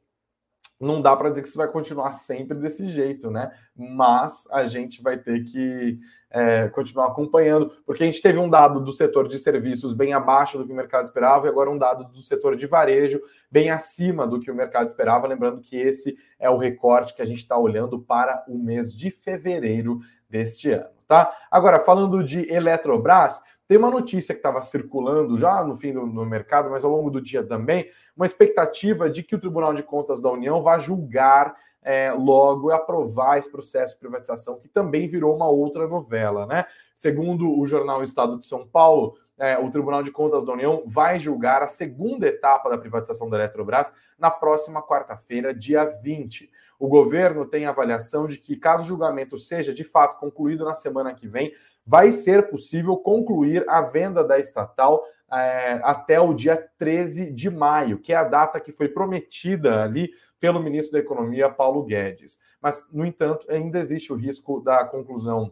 não 0.80 1.02
dá 1.02 1.16
para 1.16 1.30
dizer 1.30 1.42
que 1.42 1.48
isso 1.48 1.58
vai 1.58 1.68
continuar 1.68 2.12
sempre 2.12 2.58
desse 2.58 2.88
jeito, 2.88 3.32
né? 3.32 3.52
Mas 3.76 4.48
a 4.52 4.66
gente 4.66 5.02
vai 5.02 5.18
ter 5.18 5.44
que 5.44 6.00
é, 6.30 6.68
continuar 6.70 7.08
acompanhando, 7.08 7.72
porque 7.86 8.04
a 8.04 8.06
gente 8.06 8.22
teve 8.22 8.38
um 8.38 8.50
dado 8.50 8.80
do 8.80 8.92
setor 8.92 9.28
de 9.28 9.40
serviços 9.40 9.94
bem 9.94 10.14
abaixo 10.14 10.58
do 10.58 10.66
que 10.66 10.72
o 10.72 10.76
mercado 10.76 11.04
esperava, 11.04 11.48
e 11.48 11.50
agora 11.50 11.72
um 11.72 11.78
dado 11.78 12.04
do 12.06 12.22
setor 12.22 12.56
de 12.56 12.68
varejo 12.68 13.20
bem 13.50 13.72
acima 13.72 14.28
do 14.28 14.40
que 14.40 14.52
o 14.52 14.56
mercado 14.56 14.88
esperava. 14.88 15.28
Lembrando 15.28 15.62
que 15.62 15.76
esse 15.76 16.18
é 16.38 16.50
o 16.50 16.58
recorte 16.58 17.16
que 17.16 17.22
a 17.22 17.26
gente 17.26 17.40
está 17.40 17.58
olhando 17.58 18.00
para 18.00 18.44
o 18.48 18.58
mês 18.58 18.94
de 18.94 19.10
fevereiro 19.10 20.00
deste 20.30 20.72
ano, 20.72 20.90
tá? 21.08 21.36
Agora, 21.50 21.80
falando 21.80 22.24
de 22.24 22.52
Eletrobras, 22.54 23.42
tem 23.68 23.78
uma 23.78 23.92
notícia 23.92 24.34
que 24.34 24.40
estava 24.40 24.62
circulando 24.62 25.38
já 25.38 25.64
no 25.64 25.76
fim 25.76 25.94
do 25.94 26.26
mercado, 26.26 26.70
mas 26.70 26.84
ao 26.84 26.92
longo 26.92 27.10
do 27.10 27.22
dia 27.22 27.44
também, 27.44 27.90
uma 28.16 28.26
expectativa 28.26 29.10
de 29.10 29.24
que 29.24 29.36
o 29.36 29.40
Tribunal 29.40 29.74
de 29.74 29.84
Contas 29.84 30.22
da 30.22 30.32
União 30.32 30.64
vá 30.64 30.80
julgar 30.80 31.56
é, 31.84 32.12
logo 32.12 32.70
e 32.70 32.74
aprovar 32.74 33.38
esse 33.38 33.52
processo 33.52 33.94
de 33.94 34.00
privatização, 34.00 34.60
que 34.60 34.68
também 34.68 35.08
virou 35.08 35.36
uma 35.36 35.50
outra 35.50 35.88
novela, 35.88 36.46
né? 36.46 36.66
Segundo 36.96 37.58
o 37.58 37.66
jornal 37.66 38.04
Estado 38.04 38.40
de 38.40 38.46
São 38.46 38.68
Paulo, 38.68 39.16
é, 39.38 39.58
o 39.58 39.70
Tribunal 39.70 40.02
de 40.02 40.12
Contas 40.12 40.44
da 40.44 40.54
União 40.54 40.84
vai 40.86 41.20
julgar 41.20 41.62
a 41.62 41.68
segunda 41.68 42.28
etapa 42.28 42.70
da 42.70 42.78
privatização 42.78 43.30
da 43.30 43.38
Eletrobras 43.38 43.94
na 44.18 44.32
próxima 44.32 44.82
quarta-feira, 44.82 45.54
dia 45.54 45.86
20. 45.86 46.50
O 46.80 46.88
governo 46.88 47.46
tem 47.46 47.66
avaliação 47.66 48.28
de 48.28 48.38
que, 48.38 48.56
caso 48.56 48.84
o 48.84 48.88
julgamento 48.88 49.38
seja 49.38 49.74
de 49.74 49.84
fato 49.84 50.20
concluído 50.20 50.64
na 50.64 50.76
semana 50.76 51.14
que 51.14 51.28
vem, 51.28 51.54
vai 51.86 52.12
ser 52.12 52.50
possível 52.50 52.98
concluir 52.98 53.64
a 53.68 53.82
venda 53.82 54.24
da 54.24 54.38
estatal 54.38 55.04
é, 55.32 55.80
até 55.84 56.20
o 56.20 56.34
dia 56.34 56.56
13 56.78 57.32
de 57.32 57.50
maio, 57.50 58.00
que 58.00 58.14
é 58.14 58.16
a 58.16 58.24
data 58.24 58.60
que 58.60 58.72
foi 58.72 58.90
prometida 58.90 59.84
ali 59.84 60.12
pelo 60.40 60.62
ministro 60.62 60.94
da 60.94 61.00
Economia, 61.00 61.50
Paulo 61.50 61.84
Guedes. 61.84 62.40
Mas, 62.62 62.90
no 62.92 63.06
entanto, 63.06 63.50
ainda 63.50 63.80
existe 63.80 64.14
o 64.14 64.16
risco 64.16 64.62
da 64.62 64.86
conclusão 64.86 65.52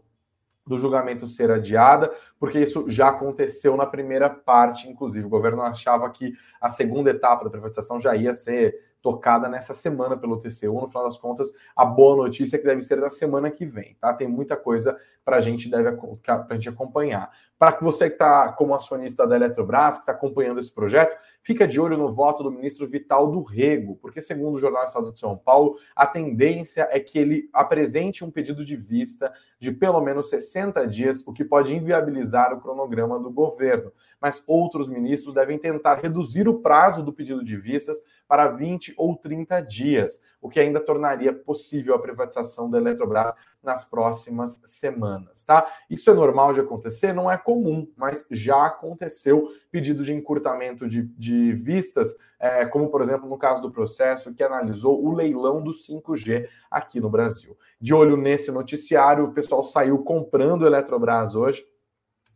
do 0.66 0.80
julgamento 0.80 1.28
ser 1.28 1.52
adiada, 1.52 2.12
porque 2.40 2.60
isso 2.60 2.90
já 2.90 3.10
aconteceu 3.10 3.78
na 3.78 3.86
primeira 3.86 4.30
parte, 4.30 4.90
inclusive. 4.90 5.26
O 5.26 5.30
governo 5.30 5.62
achava 5.62 6.10
que 6.10 6.34
a 6.60 6.70
segunda 6.70 7.12
etapa 7.12 7.44
da 7.44 7.52
privatização 7.52 8.00
já 8.00 8.16
ia 8.16 8.34
ser 8.34 8.76
tocada 9.06 9.48
nessa 9.48 9.76
semana 9.76 10.18
pelo 10.18 10.40
TCU. 10.40 10.82
No 10.82 10.88
final 10.88 11.04
das 11.04 11.16
contas, 11.16 11.54
a 11.76 11.86
boa 11.86 12.16
notícia 12.16 12.56
é 12.56 12.60
que 12.60 12.66
deve 12.66 12.82
ser 12.82 13.00
da 13.00 13.12
semana 13.12 13.52
que 13.52 13.64
vem, 13.64 13.96
tá? 14.02 14.12
Tem 14.12 14.28
muita 14.28 14.58
coisa 14.58 15.00
para 15.24 15.38
a 15.38 15.42
gente 15.42 15.70
deve 15.70 15.92
pra 15.92 16.56
gente 16.56 16.70
acompanhar. 16.70 17.32
Para 17.58 17.72
que 17.72 17.84
você 17.84 18.08
que 18.08 18.16
está 18.16 18.52
como 18.54 18.76
acionista 18.76 19.26
da 19.26 19.36
Eletrobras, 19.36 19.96
que 19.96 20.02
está 20.02 20.12
acompanhando 20.12 20.60
esse 20.60 20.72
projeto, 20.72 21.18
fica 21.42 21.68
de 21.68 21.80
olho 21.80 21.98
no 21.98 22.12
voto 22.12 22.44
do 22.44 22.52
ministro 22.52 22.88
Vital 22.88 23.32
do 23.32 23.42
Rego, 23.42 23.96
porque 24.02 24.22
segundo 24.22 24.56
o 24.56 24.60
Jornal 24.60 24.86
Estado 24.86 25.12
de 25.12 25.20
São 25.20 25.36
Paulo, 25.36 25.78
a 25.96 26.06
tendência 26.06 26.88
é 26.92 27.00
que 27.00 27.18
ele 27.18 27.50
apresente 27.54 28.24
um 28.24 28.30
pedido 28.30 28.64
de 28.64 28.76
vista 28.76 29.32
de 29.60 29.72
pelo 29.72 30.02
menos 30.02 30.30
60 30.30 30.86
dias, 30.88 31.24
o 31.26 31.34
que 31.34 31.46
pode 31.46 31.74
inviabilizar 31.74 32.54
o 32.54 32.60
cronograma 32.60 33.20
do 33.20 33.32
governo. 33.32 33.92
Mas 34.22 34.44
outros 34.46 34.88
ministros 34.88 35.34
devem 35.34 35.58
tentar 35.58 35.96
reduzir 35.96 36.48
o 36.48 36.60
prazo 36.60 37.02
do 37.02 37.14
pedido 37.14 37.44
de 37.44 37.56
vistas 37.58 38.00
para 38.28 38.48
20 38.48 38.94
ou 38.98 39.16
30 39.16 39.62
dias, 39.62 40.22
o 40.42 40.50
que 40.50 40.60
ainda 40.60 40.80
tornaria 40.80 41.34
possível 41.34 41.96
a 41.96 42.00
privatização 42.00 42.70
da 42.70 42.78
Eletrobras 42.78 43.34
nas 43.66 43.84
próximas 43.84 44.62
semanas, 44.66 45.44
tá? 45.44 45.66
Isso 45.90 46.10
é 46.10 46.14
normal 46.14 46.54
de 46.54 46.60
acontecer? 46.60 47.14
Não 47.14 47.30
é 47.30 47.38
comum, 47.38 47.92
mas 47.98 48.26
já 48.30 48.68
aconteceu 48.68 49.50
pedido 49.72 50.04
de 50.04 50.14
encurtamento 50.14 50.88
de, 50.88 51.02
de 51.18 51.52
vistas, 51.54 52.16
é, 52.40 52.66
como 52.66 52.90
por 52.90 53.02
exemplo 53.02 53.28
no 53.28 53.38
caso 53.38 53.62
do 53.62 53.72
processo 53.72 54.34
que 54.34 54.44
analisou 54.44 55.04
o 55.04 55.14
leilão 55.14 55.64
do 55.64 55.72
5G 55.72 56.48
aqui 56.70 57.00
no 57.00 57.10
Brasil. 57.10 57.58
De 57.82 57.94
olho 57.94 58.16
nesse 58.16 58.52
noticiário, 58.52 59.26
o 59.26 59.34
pessoal 59.34 59.64
saiu 59.64 60.00
comprando 60.04 60.66
Eletrobras 60.66 61.36
hoje. 61.36 61.66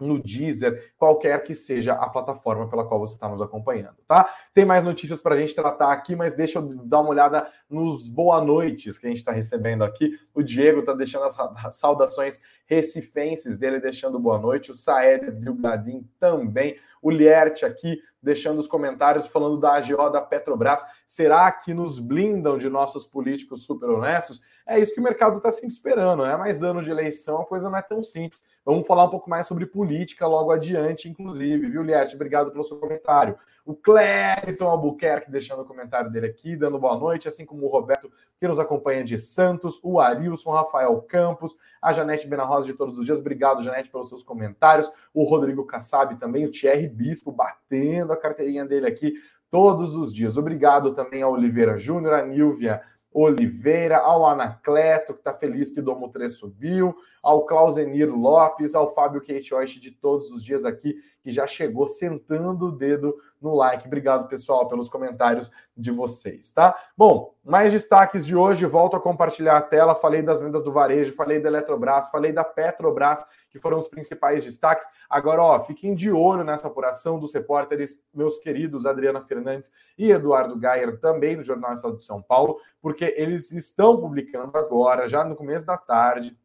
no 0.00 0.20
Deezer, 0.20 0.92
qualquer 0.96 1.42
que 1.42 1.54
seja 1.54 1.92
a 1.92 2.08
plataforma 2.08 2.68
pela 2.68 2.84
qual 2.84 3.00
você 3.00 3.14
está 3.14 3.28
nos 3.28 3.40
acompanhando, 3.40 3.96
tá? 4.06 4.28
Tem 4.52 4.64
mais 4.64 4.82
notícias 4.82 5.20
para 5.20 5.34
a 5.34 5.38
gente 5.38 5.54
tratar 5.54 5.92
aqui, 5.92 6.16
mas 6.16 6.34
deixa 6.34 6.58
eu 6.58 6.74
dar 6.84 7.00
uma 7.00 7.10
olhada 7.10 7.48
nos 7.68 8.08
boa 8.08 8.42
noites 8.42 8.98
que 8.98 9.06
a 9.06 9.08
gente 9.08 9.18
está 9.18 9.32
recebendo 9.32 9.84
aqui. 9.84 10.18
O 10.34 10.42
Diego 10.42 10.80
está 10.80 10.94
deixando 10.94 11.24
as 11.24 11.76
saudações 11.76 12.40
recifenses 12.66 13.58
dele, 13.58 13.80
deixando 13.80 14.18
boa 14.18 14.38
noite. 14.38 14.70
O 14.70 14.74
Saed 14.74 15.30
Bilgadim 15.30 16.08
também. 16.18 16.76
O 17.00 17.10
Lierte 17.10 17.64
aqui 17.64 18.00
deixando 18.24 18.58
os 18.58 18.66
comentários 18.66 19.26
falando 19.26 19.58
da 19.58 19.74
AGO 19.74 20.10
da 20.10 20.20
Petrobras. 20.20 20.84
Será 21.06 21.52
que 21.52 21.74
nos 21.74 21.98
blindam 21.98 22.56
de 22.56 22.70
nossos 22.70 23.04
políticos 23.04 23.64
super 23.64 23.90
honestos? 23.90 24.40
É 24.66 24.80
isso 24.80 24.94
que 24.94 25.00
o 25.00 25.04
mercado 25.04 25.36
está 25.36 25.52
sempre 25.52 25.68
esperando. 25.68 26.24
É 26.24 26.36
mais 26.36 26.62
ano 26.62 26.82
de 26.82 26.90
eleição, 26.90 27.42
a 27.42 27.46
coisa 27.46 27.68
não 27.68 27.78
é 27.78 27.82
tão 27.82 28.02
simples. 28.02 28.42
Vamos 28.64 28.86
falar 28.86 29.04
um 29.04 29.10
pouco 29.10 29.28
mais 29.28 29.46
sobre 29.46 29.66
política 29.66 30.26
logo 30.26 30.50
adiante, 30.50 31.08
inclusive, 31.08 31.68
viu, 31.68 31.82
Liette? 31.82 32.14
Obrigado 32.14 32.50
pelo 32.50 32.64
seu 32.64 32.78
comentário. 32.78 33.38
O 33.64 33.74
Clériton 33.74 34.68
Albuquerque 34.68 35.30
deixando 35.30 35.62
o 35.62 35.64
comentário 35.64 36.10
dele 36.10 36.26
aqui, 36.26 36.54
dando 36.54 36.78
boa 36.78 36.98
noite, 36.98 37.26
assim 37.26 37.46
como 37.46 37.64
o 37.64 37.68
Roberto, 37.68 38.12
que 38.38 38.46
nos 38.46 38.58
acompanha 38.58 39.02
de 39.02 39.18
Santos, 39.18 39.80
o 39.82 39.98
Arilson, 39.98 40.50
Rafael 40.50 41.00
Campos, 41.02 41.56
a 41.80 41.90
Janete 41.92 42.28
Benarrosa 42.28 42.66
de 42.66 42.74
todos 42.74 42.98
os 42.98 43.06
dias. 43.06 43.18
Obrigado, 43.18 43.62
Janete, 43.62 43.90
pelos 43.90 44.10
seus 44.10 44.22
comentários. 44.22 44.92
O 45.14 45.24
Rodrigo 45.24 45.64
Kassab 45.64 46.16
também, 46.16 46.44
o 46.44 46.50
Thierry 46.50 46.88
Bispo 46.88 47.32
batendo 47.32 48.12
a 48.12 48.16
carteirinha 48.18 48.66
dele 48.66 48.86
aqui 48.86 49.14
todos 49.50 49.94
os 49.94 50.12
dias. 50.12 50.36
Obrigado 50.36 50.92
também 50.92 51.22
a 51.22 51.28
Oliveira 51.28 51.78
Júnior, 51.78 52.12
a 52.12 52.26
Nilvia 52.26 52.82
Oliveira, 53.14 53.98
ao 53.98 54.26
Anacleto, 54.26 55.14
que 55.14 55.20
está 55.20 55.32
feliz 55.32 55.70
que 55.70 55.80
Domo 55.80 56.08
3 56.08 56.32
subiu, 56.32 56.96
ao 57.22 57.46
Clausenir 57.46 58.12
Lopes, 58.12 58.74
ao 58.74 58.92
Fábio 58.92 59.20
Queixoche 59.20 59.78
de 59.78 59.92
todos 59.92 60.32
os 60.32 60.44
dias 60.44 60.64
aqui, 60.64 60.96
que 61.22 61.30
já 61.30 61.46
chegou 61.46 61.86
sentando 61.86 62.66
o 62.66 62.72
dedo 62.72 63.14
no 63.44 63.54
like. 63.54 63.86
Obrigado, 63.86 64.26
pessoal, 64.26 64.68
pelos 64.68 64.88
comentários 64.88 65.50
de 65.76 65.90
vocês, 65.90 66.50
tá? 66.52 66.74
Bom, 66.96 67.34
mais 67.44 67.72
destaques 67.72 68.24
de 68.24 68.34
hoje, 68.34 68.64
volto 68.64 68.96
a 68.96 69.00
compartilhar 69.00 69.58
a 69.58 69.62
tela. 69.62 69.94
Falei 69.94 70.22
das 70.22 70.40
vendas 70.40 70.64
do 70.64 70.72
varejo, 70.72 71.14
falei 71.14 71.38
da 71.38 71.48
Eletrobras, 71.48 72.08
falei 72.08 72.32
da 72.32 72.42
Petrobras, 72.42 73.24
que 73.50 73.58
foram 73.58 73.76
os 73.76 73.86
principais 73.86 74.44
destaques. 74.44 74.86
Agora, 75.08 75.42
ó, 75.42 75.60
fiquem 75.62 75.94
de 75.94 76.10
olho 76.10 76.42
nessa 76.42 76.68
apuração 76.68 77.20
dos 77.20 77.34
repórteres, 77.34 78.02
meus 78.12 78.38
queridos 78.38 78.86
Adriana 78.86 79.22
Fernandes 79.22 79.70
e 79.98 80.10
Eduardo 80.10 80.56
Gayer, 80.56 80.98
também 80.98 81.36
do 81.36 81.44
Jornal 81.44 81.74
Estado 81.74 81.96
de 81.98 82.04
São 82.04 82.22
Paulo, 82.22 82.58
porque 82.80 83.14
eles 83.16 83.52
estão 83.52 84.00
publicando 84.00 84.56
agora, 84.56 85.06
já 85.06 85.22
no 85.22 85.36
começo 85.36 85.66
da 85.66 85.76
tarde, 85.76 86.36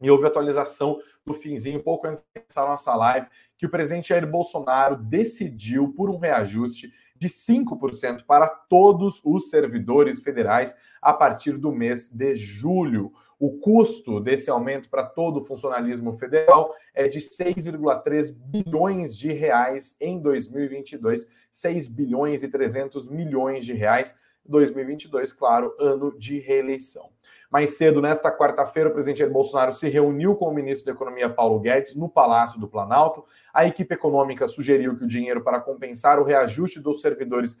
e 0.00 0.10
houve 0.10 0.26
atualização 0.26 1.00
do 1.24 1.34
finzinho, 1.34 1.82
pouco 1.82 2.06
antes 2.06 2.22
da 2.54 2.66
nossa 2.66 2.94
live, 2.94 3.26
que 3.56 3.66
o 3.66 3.70
presidente 3.70 4.10
Jair 4.10 4.26
Bolsonaro 4.26 4.96
decidiu 4.96 5.92
por 5.92 6.08
um 6.08 6.18
reajuste 6.18 6.92
de 7.16 7.28
5% 7.28 8.24
para 8.24 8.46
todos 8.48 9.20
os 9.24 9.50
servidores 9.50 10.20
federais 10.20 10.78
a 11.02 11.12
partir 11.12 11.52
do 11.52 11.72
mês 11.72 12.10
de 12.12 12.36
julho. 12.36 13.12
O 13.40 13.58
custo 13.58 14.20
desse 14.20 14.50
aumento 14.50 14.88
para 14.88 15.04
todo 15.04 15.40
o 15.40 15.44
funcionalismo 15.44 16.12
federal 16.12 16.74
é 16.94 17.08
de 17.08 17.18
6,3 17.18 18.34
bilhões 18.36 19.16
de 19.16 19.32
reais 19.32 19.96
em 20.00 20.20
2022, 20.20 21.28
6 21.50 21.88
bilhões 21.88 22.42
e 22.42 22.48
300 22.48 23.08
milhões 23.08 23.64
de 23.64 23.72
reais 23.72 24.18
2022, 24.44 25.32
claro, 25.32 25.74
ano 25.78 26.16
de 26.18 26.38
reeleição. 26.38 27.10
Mais 27.50 27.78
cedo, 27.78 28.02
nesta 28.02 28.30
quarta-feira, 28.30 28.90
o 28.90 28.92
presidente 28.92 29.20
Jair 29.20 29.32
Bolsonaro 29.32 29.72
se 29.72 29.88
reuniu 29.88 30.36
com 30.36 30.50
o 30.50 30.54
ministro 30.54 30.84
da 30.84 30.92
Economia, 30.92 31.30
Paulo 31.30 31.58
Guedes, 31.58 31.94
no 31.94 32.06
Palácio 32.06 32.60
do 32.60 32.68
Planalto. 32.68 33.24
A 33.54 33.64
equipe 33.64 33.94
econômica 33.94 34.46
sugeriu 34.46 34.94
que 34.98 35.04
o 35.04 35.08
dinheiro 35.08 35.42
para 35.42 35.58
compensar 35.58 36.18
o 36.18 36.24
reajuste 36.24 36.78
dos 36.78 37.00
servidores 37.00 37.58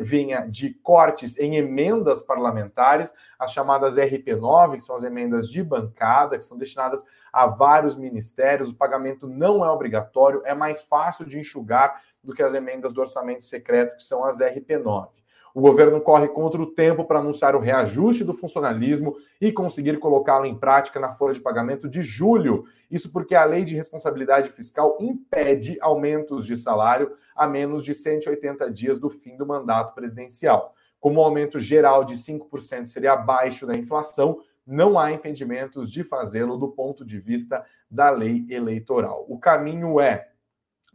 vinha 0.00 0.46
de 0.46 0.74
cortes 0.74 1.38
em 1.38 1.56
emendas 1.56 2.20
parlamentares, 2.20 3.14
as 3.38 3.50
chamadas 3.52 3.96
RP9, 3.96 4.76
que 4.76 4.84
são 4.84 4.96
as 4.96 5.02
emendas 5.02 5.48
de 5.48 5.62
bancada, 5.62 6.36
que 6.36 6.44
são 6.44 6.58
destinadas 6.58 7.02
a 7.32 7.46
vários 7.46 7.96
ministérios. 7.96 8.68
O 8.68 8.76
pagamento 8.76 9.26
não 9.26 9.64
é 9.64 9.70
obrigatório, 9.70 10.42
é 10.44 10.54
mais 10.54 10.82
fácil 10.82 11.24
de 11.24 11.38
enxugar 11.38 12.02
do 12.22 12.34
que 12.34 12.42
as 12.42 12.52
emendas 12.52 12.92
do 12.92 13.00
orçamento 13.00 13.46
secreto, 13.46 13.96
que 13.96 14.04
são 14.04 14.26
as 14.26 14.40
RP9. 14.40 15.21
O 15.54 15.60
governo 15.60 16.00
corre 16.00 16.28
contra 16.28 16.60
o 16.60 16.66
tempo 16.66 17.04
para 17.04 17.18
anunciar 17.18 17.54
o 17.54 17.60
reajuste 17.60 18.24
do 18.24 18.32
funcionalismo 18.32 19.16
e 19.40 19.52
conseguir 19.52 19.98
colocá-lo 19.98 20.46
em 20.46 20.58
prática 20.58 20.98
na 20.98 21.12
folha 21.12 21.34
de 21.34 21.40
pagamento 21.40 21.88
de 21.88 22.00
julho. 22.00 22.64
Isso 22.90 23.12
porque 23.12 23.34
a 23.34 23.44
lei 23.44 23.64
de 23.64 23.74
responsabilidade 23.74 24.50
fiscal 24.50 24.96
impede 25.00 25.76
aumentos 25.80 26.46
de 26.46 26.56
salário 26.56 27.12
a 27.36 27.46
menos 27.46 27.84
de 27.84 27.94
180 27.94 28.70
dias 28.70 28.98
do 28.98 29.10
fim 29.10 29.36
do 29.36 29.46
mandato 29.46 29.94
presidencial. 29.94 30.74
Como 30.98 31.20
o 31.20 31.24
aumento 31.24 31.58
geral 31.58 32.04
de 32.04 32.14
5% 32.14 32.86
seria 32.86 33.12
abaixo 33.12 33.66
da 33.66 33.76
inflação, 33.76 34.40
não 34.66 34.98
há 34.98 35.12
impedimentos 35.12 35.90
de 35.90 36.04
fazê-lo 36.04 36.56
do 36.56 36.68
ponto 36.68 37.04
de 37.04 37.18
vista 37.18 37.64
da 37.90 38.08
lei 38.10 38.46
eleitoral. 38.48 39.26
O 39.28 39.38
caminho 39.38 40.00
é 40.00 40.28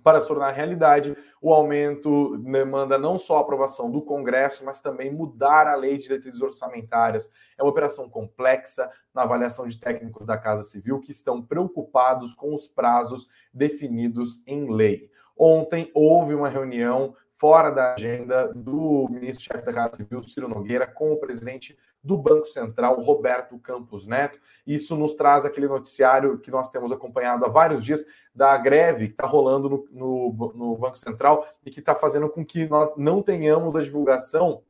para 0.07 0.21
se 0.21 0.27
tornar 0.29 0.51
realidade, 0.51 1.17
o 1.41 1.53
aumento 1.53 2.37
demanda 2.37 2.97
não 2.97 3.17
só 3.17 3.39
a 3.39 3.41
aprovação 3.41 3.91
do 3.91 4.01
Congresso, 4.01 4.63
mas 4.63 4.81
também 4.81 5.13
mudar 5.13 5.67
a 5.67 5.75
lei 5.75 5.97
de 5.97 6.03
diretrizes 6.03 6.39
orçamentárias. 6.39 7.29
É 7.57 7.61
uma 7.61 7.69
operação 7.69 8.07
complexa 8.09 8.89
na 9.13 9.23
avaliação 9.23 9.67
de 9.67 9.77
técnicos 9.77 10.25
da 10.25 10.37
Casa 10.37 10.63
Civil 10.63 11.01
que 11.01 11.11
estão 11.11 11.41
preocupados 11.41 12.33
com 12.33 12.55
os 12.55 12.69
prazos 12.69 13.27
definidos 13.53 14.41
em 14.47 14.73
lei. 14.73 15.11
Ontem 15.37 15.91
houve 15.93 16.33
uma 16.33 16.47
reunião 16.47 17.13
fora 17.33 17.69
da 17.69 17.95
agenda 17.95 18.53
do 18.55 19.09
ministro-chefe 19.11 19.65
da 19.65 19.73
Casa 19.73 19.95
Civil, 19.95 20.23
Ciro 20.23 20.47
Nogueira, 20.47 20.87
com 20.87 21.11
o 21.11 21.19
presidente 21.19 21.77
do 22.07 22.17
Banco 22.17 22.45
Central, 22.45 23.01
Roberto 23.01 23.59
Campos 23.59 24.07
Neto. 24.07 24.39
Isso 24.65 24.95
nos 24.95 25.13
traz 25.13 25.43
aquele 25.43 25.67
noticiário 25.67 26.39
que 26.39 26.49
nós 26.49 26.69
temos 26.69 26.89
acompanhado 26.91 27.45
há 27.45 27.49
vários 27.49 27.83
dias 27.83 28.05
da 28.33 28.57
greve 28.57 29.07
que 29.07 29.13
está 29.13 29.27
rolando 29.27 29.69
no, 29.69 29.85
no, 29.91 30.53
no, 30.55 30.77
Banco 30.77 30.97
Central 30.97 31.45
e 31.65 31.69
que 31.69 31.81
está 31.81 31.93
fazendo 31.93 32.29
com 32.29 32.45
que 32.45 32.65
nós 32.67 32.95
não 32.95 33.21
tenhamos 33.21 33.75
a 33.75 33.83
divulgação 33.83 34.63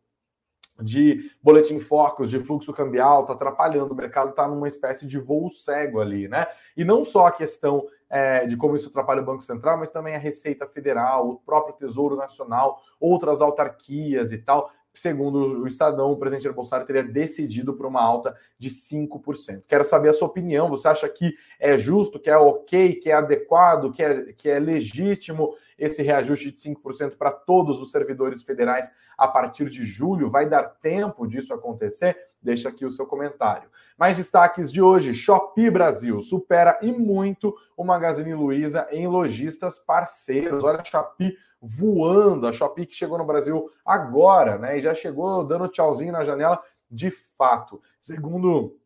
de 0.82 1.32
boletim 1.41 1.79
focos, 1.79 2.29
de 2.29 2.39
fluxo 2.39 2.74
cambial, 2.74 3.22
está 3.22 3.34
atrapalhando, 3.34 3.94
o 3.94 3.98
mercado 3.98 4.32
está 4.32 4.48
numa 4.48 4.67
espécie 4.67 5.06
de 5.08 5.20
voo 5.20 5.50
cego 5.50 6.00
ali, 6.00 6.27
né? 6.27 6.48
E 6.75 6.84
não 6.84 7.03
só 7.03 7.27
a 7.27 7.32
questão 7.32 7.86
é, 8.10 8.46
de 8.46 8.56
como 8.56 8.75
isso 8.75 8.89
atrapalha 8.89 9.22
o 9.22 9.25
Banco 9.25 9.42
Central, 9.42 9.77
mas 9.77 9.92
também 9.92 10.16
a 10.16 10.20
Receita 10.20 10.68
Federal, 10.68 11.29
o 11.29 11.35
próprio 11.38 11.75
Tesouro 11.75 12.16
Nacional, 12.16 12.81
outras 13.00 13.42
autarquias 13.42 14.31
e 14.31 14.38
tal 14.38 14.72
segundo 15.00 15.62
o 15.62 15.68
Estadão, 15.68 16.12
o 16.12 16.18
presidente 16.18 16.50
Bolsonaro 16.51 16.86
teria 16.86 17.03
decidido 17.03 17.74
por 17.74 17.86
uma 17.86 18.01
alta 18.01 18.36
de 18.57 18.70
5%. 18.70 19.64
Quero 19.68 19.83
saber 19.86 20.10
a 20.10 20.14
sua 20.14 20.27
opinião. 20.27 20.70
Você 20.70 20.88
acha 20.88 21.07
que 21.10 21.36
é 21.60 21.77
justo, 21.77 22.20
que 22.20 22.29
é 22.29 22.38
ok, 22.38 22.96
que 22.96 23.10
é 23.10 23.14
adequado, 23.14 23.92
que 23.92 24.03
é, 24.03 24.33
que 24.33 24.50
é 24.50 24.60
legítimo 24.60 25.55
esse 25.77 26.01
reajuste 26.01 26.51
de 26.51 26.60
5% 26.60 27.16
para 27.16 27.31
todos 27.31 27.81
os 27.81 27.92
servidores 27.92 28.42
federais 28.42 28.92
a 29.18 29.27
partir 29.27 29.70
de 29.70 29.86
julho? 29.86 30.29
Vai 30.29 30.48
dar 30.50 30.64
tempo 30.64 31.27
disso 31.27 31.53
acontecer? 31.53 32.18
Deixa 32.42 32.70
aqui 32.70 32.86
o 32.86 32.92
seu 32.92 33.05
comentário. 33.05 33.70
Mais 33.98 34.16
destaques 34.16 34.72
de 34.72 34.81
hoje: 34.81 35.14
Shopee 35.14 35.70
Brasil 35.70 36.22
supera 36.22 36.77
e 36.81 36.92
muito 36.92 37.55
o 37.75 37.83
Magazine 37.83 38.33
Luiza 38.33 38.88
em 38.92 39.07
lojistas 39.07 39.79
parceiros. 39.79 40.64
Olha, 40.64 40.83
Shopee 40.83 41.36
voando. 41.61 42.48
A 42.48 42.53
Shopee 42.53 42.85
que 42.85 42.96
chegou 42.96 43.17
no 43.17 43.25
Brasil 43.25 43.70
agora, 43.85 44.57
né? 44.57 44.77
E 44.77 44.81
já 44.81 44.93
chegou 44.93 45.43
dando 45.43 45.67
tchauzinho 45.67 46.11
na 46.11 46.24
janela 46.24 46.61
de 46.89 47.11
fato. 47.11 47.81
Segundo 48.00 48.77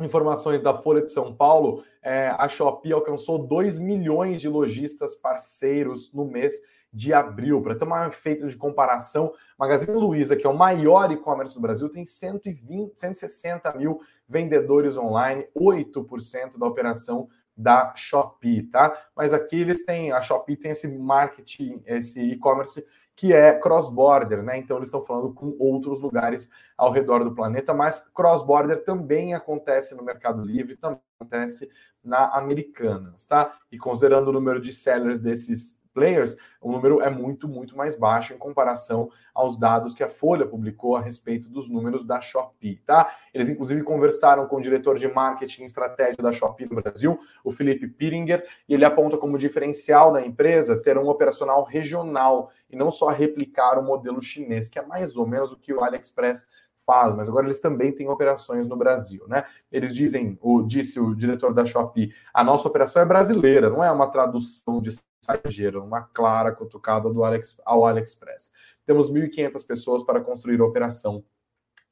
informações 0.00 0.62
da 0.62 0.74
Folha 0.74 1.02
de 1.02 1.12
São 1.12 1.34
Paulo, 1.34 1.84
é, 2.02 2.34
a 2.38 2.48
Shopee 2.48 2.92
alcançou 2.92 3.46
2 3.46 3.78
milhões 3.78 4.40
de 4.40 4.48
lojistas 4.48 5.14
parceiros 5.14 6.12
no 6.12 6.24
mês 6.24 6.54
de 6.92 7.12
abril. 7.12 7.62
Para 7.62 7.74
ter 7.74 7.84
um 7.86 8.06
efeito 8.06 8.48
de 8.48 8.56
comparação, 8.56 9.32
Magazine 9.58 9.92
Luiza, 9.92 10.36
que 10.36 10.46
é 10.46 10.50
o 10.50 10.56
maior 10.56 11.12
e-commerce 11.12 11.54
do 11.54 11.60
Brasil, 11.60 11.88
tem 11.88 12.04
120, 12.04 12.98
160 12.98 13.72
mil 13.74 14.00
vendedores 14.28 14.96
online, 14.96 15.46
8% 15.56 16.58
da 16.58 16.66
operação 16.66 17.28
da 17.60 17.92
Shopee, 17.94 18.62
tá? 18.64 18.96
Mas 19.14 19.32
aqui 19.32 19.60
eles 19.60 19.84
têm, 19.84 20.12
a 20.12 20.22
Shopee 20.22 20.56
tem 20.56 20.70
esse 20.70 20.88
marketing, 20.88 21.82
esse 21.86 22.20
e-commerce 22.20 22.84
que 23.14 23.32
é 23.34 23.52
cross-border, 23.52 24.42
né? 24.42 24.56
Então 24.58 24.78
eles 24.78 24.88
estão 24.88 25.02
falando 25.02 25.34
com 25.34 25.54
outros 25.58 26.00
lugares 26.00 26.50
ao 26.76 26.90
redor 26.90 27.22
do 27.22 27.34
planeta, 27.34 27.74
mas 27.74 28.08
cross-border 28.14 28.82
também 28.84 29.34
acontece 29.34 29.94
no 29.94 30.02
Mercado 30.02 30.42
Livre, 30.42 30.76
também 30.76 31.00
acontece 31.18 31.70
na 32.02 32.28
Americanas, 32.30 33.26
tá? 33.26 33.58
E 33.70 33.76
considerando 33.76 34.28
o 34.28 34.32
número 34.32 34.60
de 34.60 34.72
sellers 34.72 35.20
desses 35.20 35.79
players, 36.00 36.34
o 36.62 36.72
número 36.72 37.02
é 37.02 37.10
muito, 37.10 37.46
muito 37.46 37.76
mais 37.76 37.94
baixo 37.94 38.32
em 38.32 38.38
comparação 38.38 39.10
aos 39.34 39.58
dados 39.58 39.94
que 39.94 40.02
a 40.02 40.08
Folha 40.08 40.46
publicou 40.46 40.96
a 40.96 41.00
respeito 41.00 41.46
dos 41.46 41.68
números 41.68 42.04
da 42.04 42.22
Shopee, 42.22 42.80
tá? 42.86 43.14
Eles, 43.34 43.50
inclusive, 43.50 43.82
conversaram 43.82 44.46
com 44.46 44.56
o 44.56 44.62
diretor 44.62 44.98
de 44.98 45.06
marketing 45.06 45.62
e 45.62 45.66
estratégia 45.66 46.16
da 46.22 46.32
Shopee 46.32 46.66
no 46.66 46.80
Brasil, 46.80 47.20
o 47.44 47.52
Felipe 47.52 47.86
Piringer, 47.86 48.42
e 48.66 48.72
ele 48.72 48.84
aponta 48.84 49.18
como 49.18 49.36
diferencial 49.36 50.10
da 50.10 50.24
empresa 50.24 50.82
ter 50.82 50.96
um 50.96 51.06
operacional 51.06 51.64
regional 51.64 52.50
e 52.70 52.76
não 52.76 52.90
só 52.90 53.08
replicar 53.08 53.78
o 53.78 53.82
modelo 53.82 54.22
chinês, 54.22 54.70
que 54.70 54.78
é 54.78 54.82
mais 54.82 55.18
ou 55.18 55.26
menos 55.26 55.52
o 55.52 55.56
que 55.56 55.74
o 55.74 55.84
AliExpress 55.84 56.46
faz, 56.86 57.14
mas 57.14 57.28
agora 57.28 57.46
eles 57.46 57.60
também 57.60 57.92
têm 57.92 58.08
operações 58.08 58.66
no 58.66 58.76
Brasil, 58.76 59.24
né? 59.28 59.44
Eles 59.70 59.94
dizem, 59.94 60.38
o, 60.40 60.62
disse 60.62 60.98
o 60.98 61.14
diretor 61.14 61.54
da 61.54 61.64
Shopee, 61.64 62.12
a 62.32 62.42
nossa 62.42 62.68
operação 62.68 63.00
é 63.00 63.04
brasileira, 63.04 63.70
não 63.70 63.82
é 63.82 63.90
uma 63.90 64.08
tradução 64.08 64.80
de 64.80 64.90
estrangeiro, 65.20 65.84
uma 65.84 66.02
clara 66.02 66.52
cutucada 66.52 67.08
do 67.10 67.24
Alex, 67.24 67.60
ao 67.64 67.84
AliExpress. 67.84 68.52
Temos 68.86 69.12
1.500 69.12 69.66
pessoas 69.66 70.02
para 70.02 70.20
construir 70.20 70.60
a 70.60 70.64
operação 70.64 71.22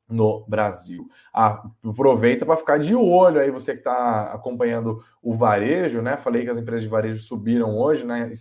no 0.09 0.45
Brasil. 0.49 1.07
Ah, 1.33 1.63
aproveita 1.85 2.47
para 2.47 2.57
ficar 2.57 2.79
de 2.79 2.95
olho 2.95 3.41
aí, 3.41 3.51
você 3.51 3.73
que 3.73 3.81
está 3.81 4.33
acompanhando 4.33 5.05
o 5.23 5.37
varejo, 5.37 6.01
né? 6.01 6.17
Falei 6.17 6.45
que 6.45 6.51
as 6.51 6.57
empresas 6.57 6.83
de 6.83 6.89
varejo 6.89 7.23
subiram 7.23 7.77
hoje, 7.77 8.07
né? 8.07 8.33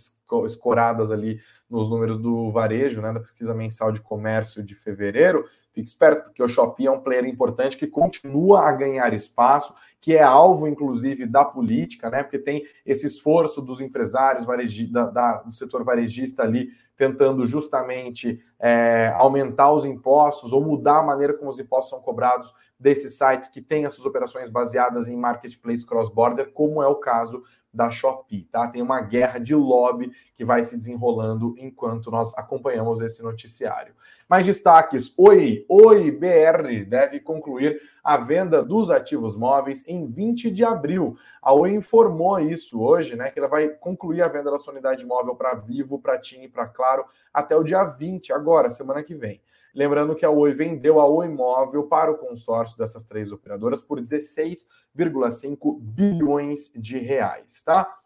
Escoradas 0.44 1.10
ali 1.10 1.40
nos 1.68 1.90
números 1.90 2.16
do 2.16 2.50
varejo, 2.50 3.02
né? 3.02 3.12
Da 3.12 3.20
pesquisa 3.20 3.54
mensal 3.54 3.92
de 3.92 4.00
comércio 4.00 4.62
de 4.62 4.74
fevereiro. 4.74 5.44
Fique 5.78 5.88
esperto, 5.88 6.24
porque 6.24 6.42
o 6.42 6.48
Shopee 6.48 6.86
é 6.86 6.90
um 6.90 7.00
player 7.00 7.24
importante 7.24 7.76
que 7.76 7.86
continua 7.86 8.68
a 8.68 8.72
ganhar 8.72 9.14
espaço, 9.14 9.74
que 10.00 10.16
é 10.16 10.22
alvo, 10.22 10.66
inclusive, 10.66 11.26
da 11.26 11.44
política, 11.44 12.10
né? 12.10 12.22
Porque 12.22 12.38
tem 12.38 12.64
esse 12.84 13.06
esforço 13.06 13.60
dos 13.60 13.80
empresários 13.80 14.46
da, 14.90 15.06
da, 15.06 15.42
do 15.42 15.52
setor 15.52 15.84
varejista 15.84 16.42
ali 16.42 16.70
tentando 16.96 17.46
justamente 17.46 18.44
é, 18.58 19.12
aumentar 19.16 19.70
os 19.72 19.84
impostos 19.84 20.52
ou 20.52 20.64
mudar 20.64 20.98
a 20.98 21.02
maneira 21.04 21.32
como 21.32 21.48
os 21.48 21.58
impostos 21.58 21.90
são 21.90 22.00
cobrados 22.00 22.52
desses 22.78 23.16
sites 23.16 23.48
que 23.48 23.60
têm 23.60 23.86
as 23.86 23.94
suas 23.94 24.06
operações 24.06 24.48
baseadas 24.48 25.06
em 25.06 25.16
marketplace 25.16 25.86
cross-border, 25.86 26.52
como 26.52 26.82
é 26.82 26.88
o 26.88 26.96
caso 26.96 27.42
da 27.78 27.92
Shopee, 27.92 28.42
tá? 28.50 28.66
Tem 28.66 28.82
uma 28.82 29.00
guerra 29.00 29.38
de 29.38 29.54
lobby 29.54 30.10
que 30.34 30.44
vai 30.44 30.64
se 30.64 30.76
desenrolando 30.76 31.54
enquanto 31.56 32.10
nós 32.10 32.36
acompanhamos 32.36 33.00
esse 33.00 33.22
noticiário. 33.22 33.94
Mais 34.28 34.44
destaques: 34.44 35.14
Oi, 35.16 35.64
Oi 35.68 36.10
BR 36.10 36.84
deve 36.88 37.20
concluir 37.20 37.80
a 38.02 38.16
venda 38.16 38.64
dos 38.64 38.90
ativos 38.90 39.36
móveis 39.36 39.86
em 39.86 40.10
20 40.10 40.50
de 40.50 40.64
abril. 40.64 41.16
A 41.40 41.52
Oi 41.52 41.70
informou 41.70 42.40
isso 42.40 42.82
hoje, 42.82 43.14
né? 43.14 43.30
Que 43.30 43.38
ela 43.38 43.48
vai 43.48 43.68
concluir 43.68 44.22
a 44.22 44.28
venda 44.28 44.50
da 44.50 44.58
sua 44.58 44.72
unidade 44.72 45.06
móvel 45.06 45.36
para 45.36 45.54
Vivo, 45.54 46.00
para 46.00 46.18
TIM 46.18 46.42
e 46.42 46.48
para 46.48 46.66
Claro 46.66 47.04
até 47.32 47.54
o 47.54 47.62
dia 47.62 47.84
20, 47.84 48.32
agora, 48.32 48.70
semana 48.70 49.04
que 49.04 49.14
vem. 49.14 49.40
Lembrando 49.74 50.14
que 50.14 50.24
a 50.24 50.30
Oi 50.30 50.52
vendeu 50.52 51.00
a 51.00 51.06
Oi 51.06 51.28
Móvel 51.28 51.84
para 51.84 52.10
o 52.10 52.18
consórcio 52.18 52.78
dessas 52.78 53.04
três 53.04 53.32
operadoras 53.32 53.82
por 53.82 54.00
16,5 54.00 55.78
bilhões 55.80 56.72
de 56.74 56.98
reais, 56.98 57.62
tá? 57.62 57.98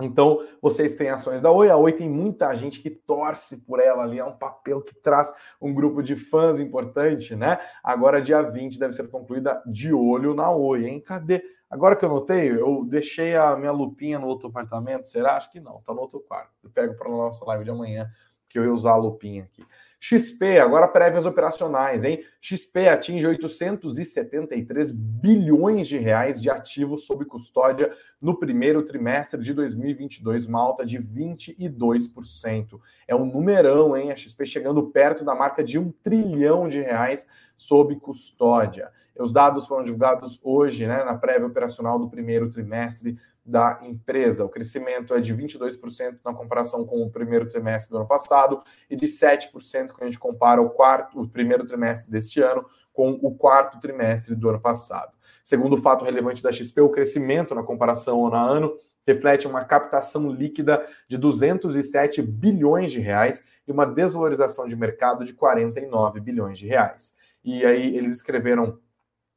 Então, 0.00 0.46
vocês 0.62 0.94
têm 0.94 1.10
ações 1.10 1.42
da 1.42 1.50
Oi. 1.50 1.70
A 1.70 1.76
Oi 1.76 1.92
tem 1.92 2.08
muita 2.08 2.54
gente 2.54 2.80
que 2.80 2.90
torce 2.90 3.58
por 3.58 3.80
ela 3.80 4.02
ali. 4.02 4.18
É 4.18 4.24
um 4.24 4.36
papel 4.36 4.80
que 4.80 4.94
traz 4.94 5.32
um 5.60 5.74
grupo 5.74 6.02
de 6.02 6.16
fãs 6.16 6.58
importante, 6.58 7.36
né? 7.36 7.60
Agora, 7.82 8.20
dia 8.20 8.42
20, 8.42 8.78
deve 8.78 8.94
ser 8.94 9.08
concluída 9.08 9.62
de 9.66 9.92
olho 9.92 10.34
na 10.34 10.50
Oi, 10.50 10.86
hein? 10.86 11.00
Cadê? 11.00 11.42
Agora 11.68 11.94
que 11.94 12.04
eu 12.04 12.08
notei, 12.08 12.50
eu 12.50 12.84
deixei 12.84 13.36
a 13.36 13.54
minha 13.56 13.70
lupinha 13.70 14.18
no 14.18 14.26
outro 14.26 14.48
apartamento. 14.48 15.08
Será? 15.08 15.36
Acho 15.36 15.52
que 15.52 15.60
não. 15.60 15.80
Tá 15.82 15.94
no 15.94 16.00
outro 16.00 16.20
quarto. 16.20 16.50
Eu 16.64 16.70
pego 16.70 16.94
para 16.94 17.08
a 17.08 17.12
nossa 17.12 17.44
live 17.44 17.64
de 17.64 17.70
amanhã, 17.70 18.10
que 18.48 18.58
eu 18.58 18.64
ia 18.64 18.72
usar 18.72 18.92
a 18.92 18.96
lupinha 18.96 19.44
aqui. 19.44 19.64
XP, 20.00 20.58
agora 20.58 20.88
prévias 20.88 21.26
operacionais, 21.26 22.04
hein? 22.04 22.24
XP 22.40 22.88
atinge 22.88 23.26
873 23.26 24.90
bilhões 24.90 25.86
de 25.86 25.98
reais 25.98 26.40
de 26.40 26.48
ativos 26.48 27.04
sob 27.04 27.26
custódia 27.26 27.92
no 28.18 28.38
primeiro 28.38 28.82
trimestre 28.82 29.42
de 29.42 29.52
2022, 29.52 30.46
uma 30.46 30.58
alta 30.58 30.86
de 30.86 30.98
22%. 30.98 32.80
É 33.06 33.14
um 33.14 33.26
numerão, 33.26 33.94
hein? 33.94 34.10
A 34.10 34.16
XP 34.16 34.46
chegando 34.46 34.82
perto 34.84 35.22
da 35.22 35.34
marca 35.34 35.62
de 35.62 35.78
um 35.78 35.92
trilhão 35.92 36.66
de 36.66 36.80
reais 36.80 37.26
sob 37.54 37.94
custódia. 37.96 38.90
Os 39.18 39.32
dados 39.32 39.66
foram 39.66 39.84
divulgados 39.84 40.40
hoje, 40.42 40.86
né, 40.86 41.04
na 41.04 41.14
prévia 41.14 41.46
operacional 41.46 41.98
do 41.98 42.08
primeiro 42.08 42.48
trimestre 42.48 43.18
da 43.44 43.80
empresa. 43.82 44.44
O 44.44 44.48
crescimento 44.48 45.14
é 45.14 45.20
de 45.20 45.34
22% 45.34 46.18
na 46.24 46.32
comparação 46.34 46.84
com 46.84 47.02
o 47.02 47.10
primeiro 47.10 47.48
trimestre 47.48 47.90
do 47.90 47.96
ano 47.98 48.06
passado 48.06 48.62
e 48.88 48.96
de 48.96 49.06
7% 49.06 49.50
quando 49.88 50.02
a 50.02 50.04
gente 50.04 50.18
compara 50.18 50.60
o 50.60 50.70
quarto, 50.70 51.20
o 51.20 51.28
primeiro 51.28 51.66
trimestre 51.66 52.10
deste 52.10 52.40
ano 52.40 52.64
com 52.92 53.12
o 53.22 53.34
quarto 53.34 53.80
trimestre 53.80 54.34
do 54.34 54.48
ano 54.48 54.60
passado. 54.60 55.12
Segundo 55.42 55.76
o 55.76 55.82
fato 55.82 56.04
relevante 56.04 56.42
da 56.42 56.52
XP, 56.52 56.80
o 56.80 56.90
crescimento 56.90 57.54
na 57.54 57.62
comparação 57.62 58.26
ano 58.26 58.36
a 58.36 58.42
ano 58.42 58.76
reflete 59.06 59.46
uma 59.46 59.64
captação 59.64 60.30
líquida 60.30 60.86
de 61.08 61.16
207 61.16 62.22
bilhões 62.22 62.92
de 62.92 63.00
reais 63.00 63.44
e 63.66 63.72
uma 63.72 63.86
desvalorização 63.86 64.68
de 64.68 64.76
mercado 64.76 65.24
de 65.24 65.32
49 65.32 66.20
bilhões 66.20 66.58
de 66.58 66.66
reais. 66.66 67.16
E 67.42 67.64
aí 67.64 67.96
eles 67.96 68.14
escreveram 68.14 68.78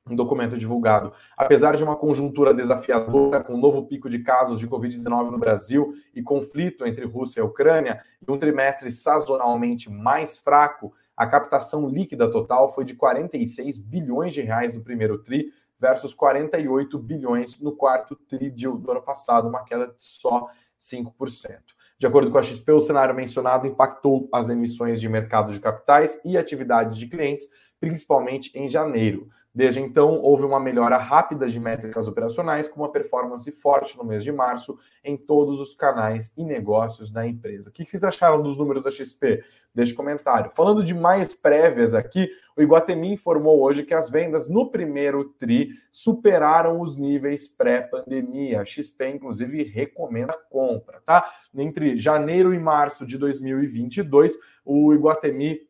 um 0.10 0.16
documento 0.16 0.58
divulgado. 0.58 1.14
Apesar 1.38 1.78
de 1.78 1.84
uma 1.84 1.96
conjuntura 1.96 2.54
desafiadora, 2.54 3.42
com 3.44 3.54
um 3.54 3.60
novo 3.60 3.86
pico 3.86 4.10
de 4.10 4.20
casos 4.20 4.60
de 4.60 4.68
Covid-19 4.68 5.32
no 5.32 5.38
Brasil 5.38 5.94
e 6.14 6.22
conflito 6.22 6.86
entre 6.86 7.06
Rússia 7.06 7.40
e 7.40 7.44
Ucrânia, 7.44 8.04
e 8.26 8.30
um 8.30 8.38
trimestre 8.38 8.92
sazonalmente 8.92 9.90
mais 9.90 10.38
fraco, 10.38 10.94
a 11.16 11.26
captação 11.26 11.88
líquida 11.88 12.30
total 12.30 12.74
foi 12.74 12.84
de 12.84 12.96
46 12.96 13.78
bilhões 13.78 14.34
de 14.34 14.42
reais 14.42 14.76
no 14.76 14.84
primeiro 14.84 15.20
TRI 15.20 15.54
versus 15.80 16.14
48 16.14 16.98
bilhões 16.98 17.60
no 17.60 17.74
quarto 17.74 18.16
TRI 18.16 18.50
do 18.50 18.92
ano 18.92 19.02
passado, 19.02 19.48
uma 19.48 19.64
queda 19.64 19.88
de 19.88 20.06
só 20.06 20.50
5%. 20.80 21.60
De 21.98 22.08
acordo 22.08 22.32
com 22.32 22.38
a 22.38 22.44
XP, 22.44 22.72
o 22.72 22.82
cenário 22.82 23.16
mencionado 23.16 23.68
impactou 23.68 24.28
as 24.34 24.50
emissões 24.50 25.00
de 25.00 25.08
mercado 25.08 25.54
de 25.54 25.60
capitais 25.60 26.20
e 26.26 26.38
atividades 26.38 26.98
de 26.98 27.08
clientes, 27.08 27.48
principalmente 27.80 28.52
em 28.54 28.68
janeiro. 28.68 29.30
Desde 29.56 29.80
então, 29.80 30.20
houve 30.20 30.44
uma 30.44 30.60
melhora 30.60 30.98
rápida 30.98 31.48
de 31.48 31.60
métricas 31.60 32.08
operacionais, 32.08 32.68
com 32.68 32.82
uma 32.82 32.92
performance 32.92 33.52
forte 33.52 33.96
no 33.96 34.04
mês 34.04 34.24
de 34.24 34.32
março 34.32 34.80
em 35.04 35.16
todos 35.16 35.60
os 35.60 35.76
canais 35.76 36.34
e 36.36 36.44
negócios 36.44 37.12
da 37.12 37.28
empresa. 37.28 37.70
O 37.70 37.72
que 37.72 37.86
vocês 37.86 38.04
acharam 38.04 38.42
dos 38.42 38.58
números 38.58 38.84
da 38.84 38.90
XP? 38.90 39.44
Deixe 39.74 39.94
comentário. 39.94 40.52
Falando 40.56 40.84
de 40.84 40.96
mais 40.96 41.36
prévias 41.36 41.94
aqui, 41.94 42.32
o 42.58 42.64
Iguatemi 42.64 43.14
informou 43.14 43.62
hoje 43.62 43.84
que 43.84 43.94
as 43.94 44.10
vendas 44.10 44.50
no 44.50 44.72
primeiro 44.72 45.24
TRI 45.24 45.70
superaram 45.92 46.82
os 46.82 46.98
níveis 46.98 47.48
pré-pandemia. 47.48 48.62
A 48.62 48.66
XP, 48.66 49.08
inclusive, 49.10 49.64
recomenda 49.64 50.34
compra, 50.50 51.00
tá? 51.06 51.32
Entre 51.56 51.98
janeiro 51.98 52.56
e 52.56 52.60
março 52.60 53.06
de 53.06 53.20
2022, 53.20 54.36
o 54.66 54.94
Iguatemi 54.94 55.62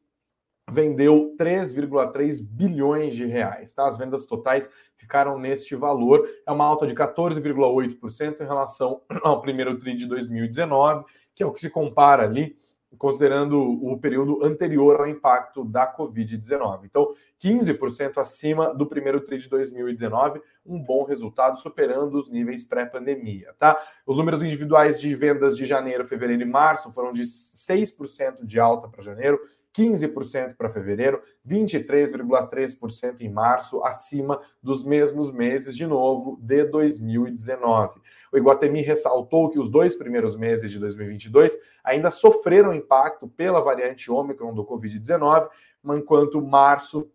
vendeu 0.69 1.35
3,3 1.37 2.41
bilhões 2.41 3.15
de 3.15 3.25
reais. 3.25 3.73
Tá? 3.73 3.87
As 3.87 3.97
vendas 3.97 4.25
totais 4.25 4.69
ficaram 4.97 5.37
neste 5.37 5.75
valor. 5.75 6.27
É 6.45 6.51
uma 6.51 6.65
alta 6.65 6.87
de 6.87 6.95
14,8% 6.95 8.41
em 8.41 8.45
relação 8.45 9.01
ao 9.23 9.41
primeiro 9.41 9.77
TRI 9.77 9.95
de 9.95 10.05
2019, 10.07 11.05
que 11.35 11.43
é 11.43 11.45
o 11.45 11.51
que 11.51 11.61
se 11.61 11.69
compara 11.69 12.23
ali, 12.23 12.55
considerando 12.97 13.59
o 13.59 13.99
período 13.99 14.43
anterior 14.45 14.99
ao 14.99 15.07
impacto 15.07 15.65
da 15.65 15.91
Covid-19. 15.91 16.81
Então, 16.85 17.13
15% 17.43 18.19
acima 18.19 18.73
do 18.73 18.85
primeiro 18.85 19.19
TRI 19.19 19.39
de 19.39 19.49
2019, 19.49 20.39
um 20.65 20.79
bom 20.79 21.03
resultado, 21.03 21.59
superando 21.59 22.17
os 22.17 22.29
níveis 22.29 22.63
pré-pandemia. 22.63 23.53
Tá? 23.57 23.77
Os 24.05 24.17
números 24.17 24.43
individuais 24.43 25.01
de 25.01 25.13
vendas 25.15 25.57
de 25.57 25.65
janeiro, 25.65 26.05
fevereiro 26.05 26.43
e 26.43 26.45
março 26.45 26.91
foram 26.93 27.11
de 27.11 27.23
6% 27.23 28.45
de 28.45 28.59
alta 28.59 28.87
para 28.87 29.03
janeiro, 29.03 29.39
15% 29.75 30.55
para 30.55 30.69
fevereiro, 30.69 31.21
23,3% 31.47 33.21
em 33.21 33.29
março, 33.29 33.83
acima 33.83 34.39
dos 34.61 34.83
mesmos 34.83 35.31
meses, 35.31 35.75
de 35.75 35.87
novo, 35.87 36.37
de 36.41 36.63
2019. 36.65 37.99
O 38.31 38.37
Iguatemi 38.37 38.81
ressaltou 38.81 39.49
que 39.49 39.59
os 39.59 39.69
dois 39.69 39.95
primeiros 39.95 40.35
meses 40.35 40.71
de 40.71 40.79
2022 40.79 41.57
ainda 41.83 42.11
sofreram 42.11 42.73
impacto 42.73 43.27
pela 43.27 43.61
variante 43.61 44.11
Ômicron 44.11 44.53
do 44.53 44.65
Covid-19, 44.65 45.49
enquanto 45.85 46.41
março 46.41 47.09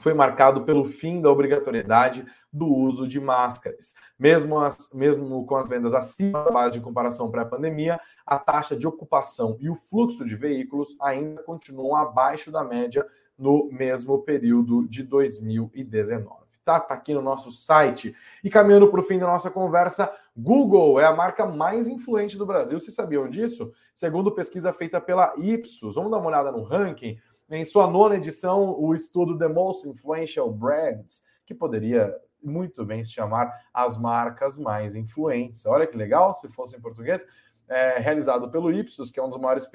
foi 0.00 0.14
marcado 0.14 0.64
pelo 0.64 0.84
fim 0.84 1.20
da 1.20 1.30
obrigatoriedade 1.30 2.26
do 2.52 2.66
uso 2.66 3.06
de 3.06 3.20
máscaras. 3.20 3.94
Mesmo, 4.18 4.58
as, 4.58 4.90
mesmo 4.92 5.46
com 5.46 5.56
as 5.56 5.68
vendas 5.68 5.94
acima 5.94 6.44
da 6.44 6.50
base 6.50 6.78
de 6.78 6.84
comparação 6.84 7.30
pré-pandemia, 7.30 8.00
a 8.26 8.38
taxa 8.38 8.76
de 8.76 8.86
ocupação 8.86 9.56
e 9.60 9.70
o 9.70 9.76
fluxo 9.76 10.24
de 10.24 10.34
veículos 10.34 10.96
ainda 11.00 11.42
continuam 11.42 11.94
abaixo 11.94 12.50
da 12.50 12.64
média 12.64 13.06
no 13.38 13.68
mesmo 13.72 14.18
período 14.22 14.86
de 14.86 15.02
2019. 15.02 16.40
Tá, 16.64 16.78
tá 16.78 16.94
aqui 16.94 17.14
no 17.14 17.22
nosso 17.22 17.50
site. 17.50 18.14
E 18.44 18.50
caminhando 18.50 18.88
para 18.88 19.00
o 19.00 19.04
fim 19.04 19.18
da 19.18 19.26
nossa 19.26 19.50
conversa, 19.50 20.12
Google 20.36 21.00
é 21.00 21.04
a 21.06 21.14
marca 21.14 21.46
mais 21.46 21.88
influente 21.88 22.36
do 22.36 22.44
Brasil. 22.44 22.78
Vocês 22.78 22.94
sabiam 22.94 23.28
disso? 23.28 23.72
Segundo 23.94 24.30
pesquisa 24.30 24.72
feita 24.72 25.00
pela 25.00 25.32
Ipsos. 25.38 25.94
Vamos 25.94 26.10
dar 26.10 26.18
uma 26.18 26.28
olhada 26.28 26.52
no 26.52 26.62
ranking. 26.62 27.18
Em 27.52 27.64
sua 27.64 27.90
nona 27.90 28.14
edição, 28.14 28.78
o 28.78 28.94
estudo 28.94 29.36
The 29.36 29.48
Most 29.48 29.88
Influential 29.88 30.48
Brands, 30.52 31.20
que 31.44 31.52
poderia 31.52 32.14
muito 32.40 32.84
bem 32.84 33.02
se 33.02 33.10
chamar 33.10 33.52
as 33.74 34.00
marcas 34.00 34.56
mais 34.56 34.94
influentes. 34.94 35.66
Olha 35.66 35.84
que 35.84 35.96
legal, 35.96 36.32
se 36.32 36.48
fosse 36.50 36.76
em 36.76 36.80
português. 36.80 37.26
É, 37.66 37.98
realizado 37.98 38.50
pelo 38.52 38.70
Ipsos, 38.70 39.10
que 39.10 39.18
é 39.18 39.22
um 39.22 39.28
dos 39.28 39.38
maiores 39.38 39.68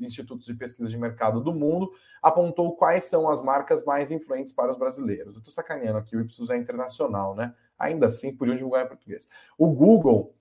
institutos 0.00 0.46
de 0.46 0.54
pesquisa 0.54 0.88
de 0.88 0.96
mercado 0.96 1.42
do 1.42 1.52
mundo, 1.52 1.90
apontou 2.22 2.74
quais 2.74 3.04
são 3.04 3.28
as 3.28 3.42
marcas 3.42 3.84
mais 3.84 4.10
influentes 4.10 4.52
para 4.54 4.70
os 4.70 4.78
brasileiros. 4.78 5.34
Eu 5.34 5.40
estou 5.40 5.52
sacaneando 5.52 5.98
aqui, 5.98 6.16
o 6.16 6.20
Ipsos 6.22 6.48
é 6.48 6.56
internacional, 6.56 7.34
né? 7.34 7.54
Ainda 7.78 8.06
assim, 8.06 8.34
podiam 8.34 8.56
divulgar 8.56 8.86
em 8.86 8.88
português. 8.88 9.28
O 9.58 9.70
Google 9.70 10.34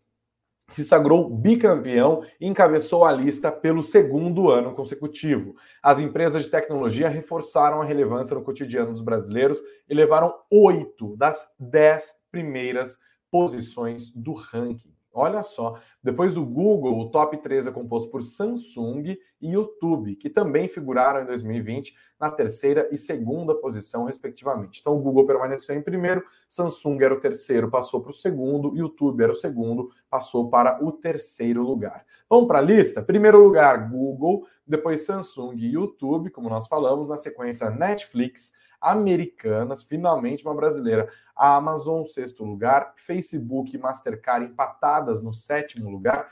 se 0.69 0.85
sagrou 0.85 1.29
bicampeão 1.29 2.23
e 2.39 2.47
encabeçou 2.47 3.05
a 3.05 3.11
lista 3.11 3.51
pelo 3.51 3.83
segundo 3.83 4.49
ano 4.49 4.73
consecutivo. 4.73 5.55
As 5.81 5.99
empresas 5.99 6.43
de 6.43 6.49
tecnologia 6.49 7.09
reforçaram 7.09 7.81
a 7.81 7.85
relevância 7.85 8.35
no 8.35 8.43
cotidiano 8.43 8.91
dos 8.91 9.01
brasileiros 9.01 9.59
e 9.89 9.93
levaram 9.93 10.33
oito 10.51 11.15
das 11.17 11.47
dez 11.59 12.15
primeiras 12.31 12.97
posições 13.31 14.11
do 14.13 14.33
ranking. 14.33 14.98
Olha 15.11 15.41
só, 15.41 15.79
depois 16.03 16.35
do 16.35 16.45
Google, 16.45 16.99
o 16.99 17.09
top 17.09 17.37
3 17.37 17.67
é 17.67 17.71
composto 17.71 18.11
por 18.11 18.21
Samsung 18.21 19.17
e 19.41 19.51
YouTube, 19.51 20.15
que 20.15 20.29
também 20.29 20.67
figuraram 20.67 21.23
em 21.23 21.25
2020 21.25 21.95
na 22.19 22.29
terceira 22.29 22.87
e 22.91 22.97
segunda 22.97 23.55
posição, 23.55 24.03
respectivamente. 24.03 24.79
Então, 24.79 24.95
o 24.95 25.01
Google 25.01 25.25
permaneceu 25.25 25.75
em 25.75 25.81
primeiro, 25.81 26.23
Samsung 26.47 27.01
era 27.01 27.13
o 27.13 27.19
terceiro, 27.19 27.71
passou 27.71 28.01
para 28.01 28.11
o 28.11 28.13
segundo, 28.13 28.75
YouTube 28.75 29.23
era 29.23 29.31
o 29.31 29.35
segundo, 29.35 29.89
passou 30.09 30.49
para 30.49 30.83
o 30.83 30.91
terceiro 30.91 31.63
lugar. 31.63 32.05
Vamos 32.29 32.47
para 32.47 32.59
a 32.59 32.61
lista? 32.61 33.01
Primeiro 33.01 33.43
lugar, 33.43 33.89
Google, 33.89 34.45
depois 34.67 35.01
Samsung 35.01 35.55
e 35.57 35.73
YouTube, 35.73 36.29
como 36.29 36.49
nós 36.49 36.67
falamos, 36.67 37.09
na 37.09 37.17
sequência 37.17 37.69
Netflix, 37.71 38.53
Americanas, 38.81 39.83
finalmente 39.83 40.45
uma 40.45 40.55
brasileira. 40.55 41.09
A 41.35 41.55
Amazon, 41.55 42.03
sexto 42.05 42.43
lugar, 42.43 42.93
Facebook 42.95 43.75
e 43.75 43.79
Mastercard 43.79 44.45
empatadas 44.45 45.21
no 45.21 45.33
sétimo 45.33 45.89
lugar, 45.89 46.29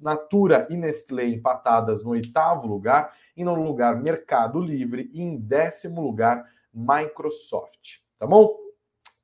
Natura 0.00 0.66
e 0.70 0.76
Nestlé 0.76 1.26
empatadas 1.26 2.02
no 2.02 2.10
oitavo 2.10 2.66
lugar, 2.66 3.12
e 3.36 3.44
no 3.44 3.54
lugar 3.54 4.00
Mercado 4.00 4.60
Livre 4.60 5.10
e 5.12 5.22
em 5.22 5.36
décimo 5.36 6.00
lugar 6.02 6.44
Microsoft. 6.72 7.98
Tá 8.18 8.26
bom? 8.26 8.54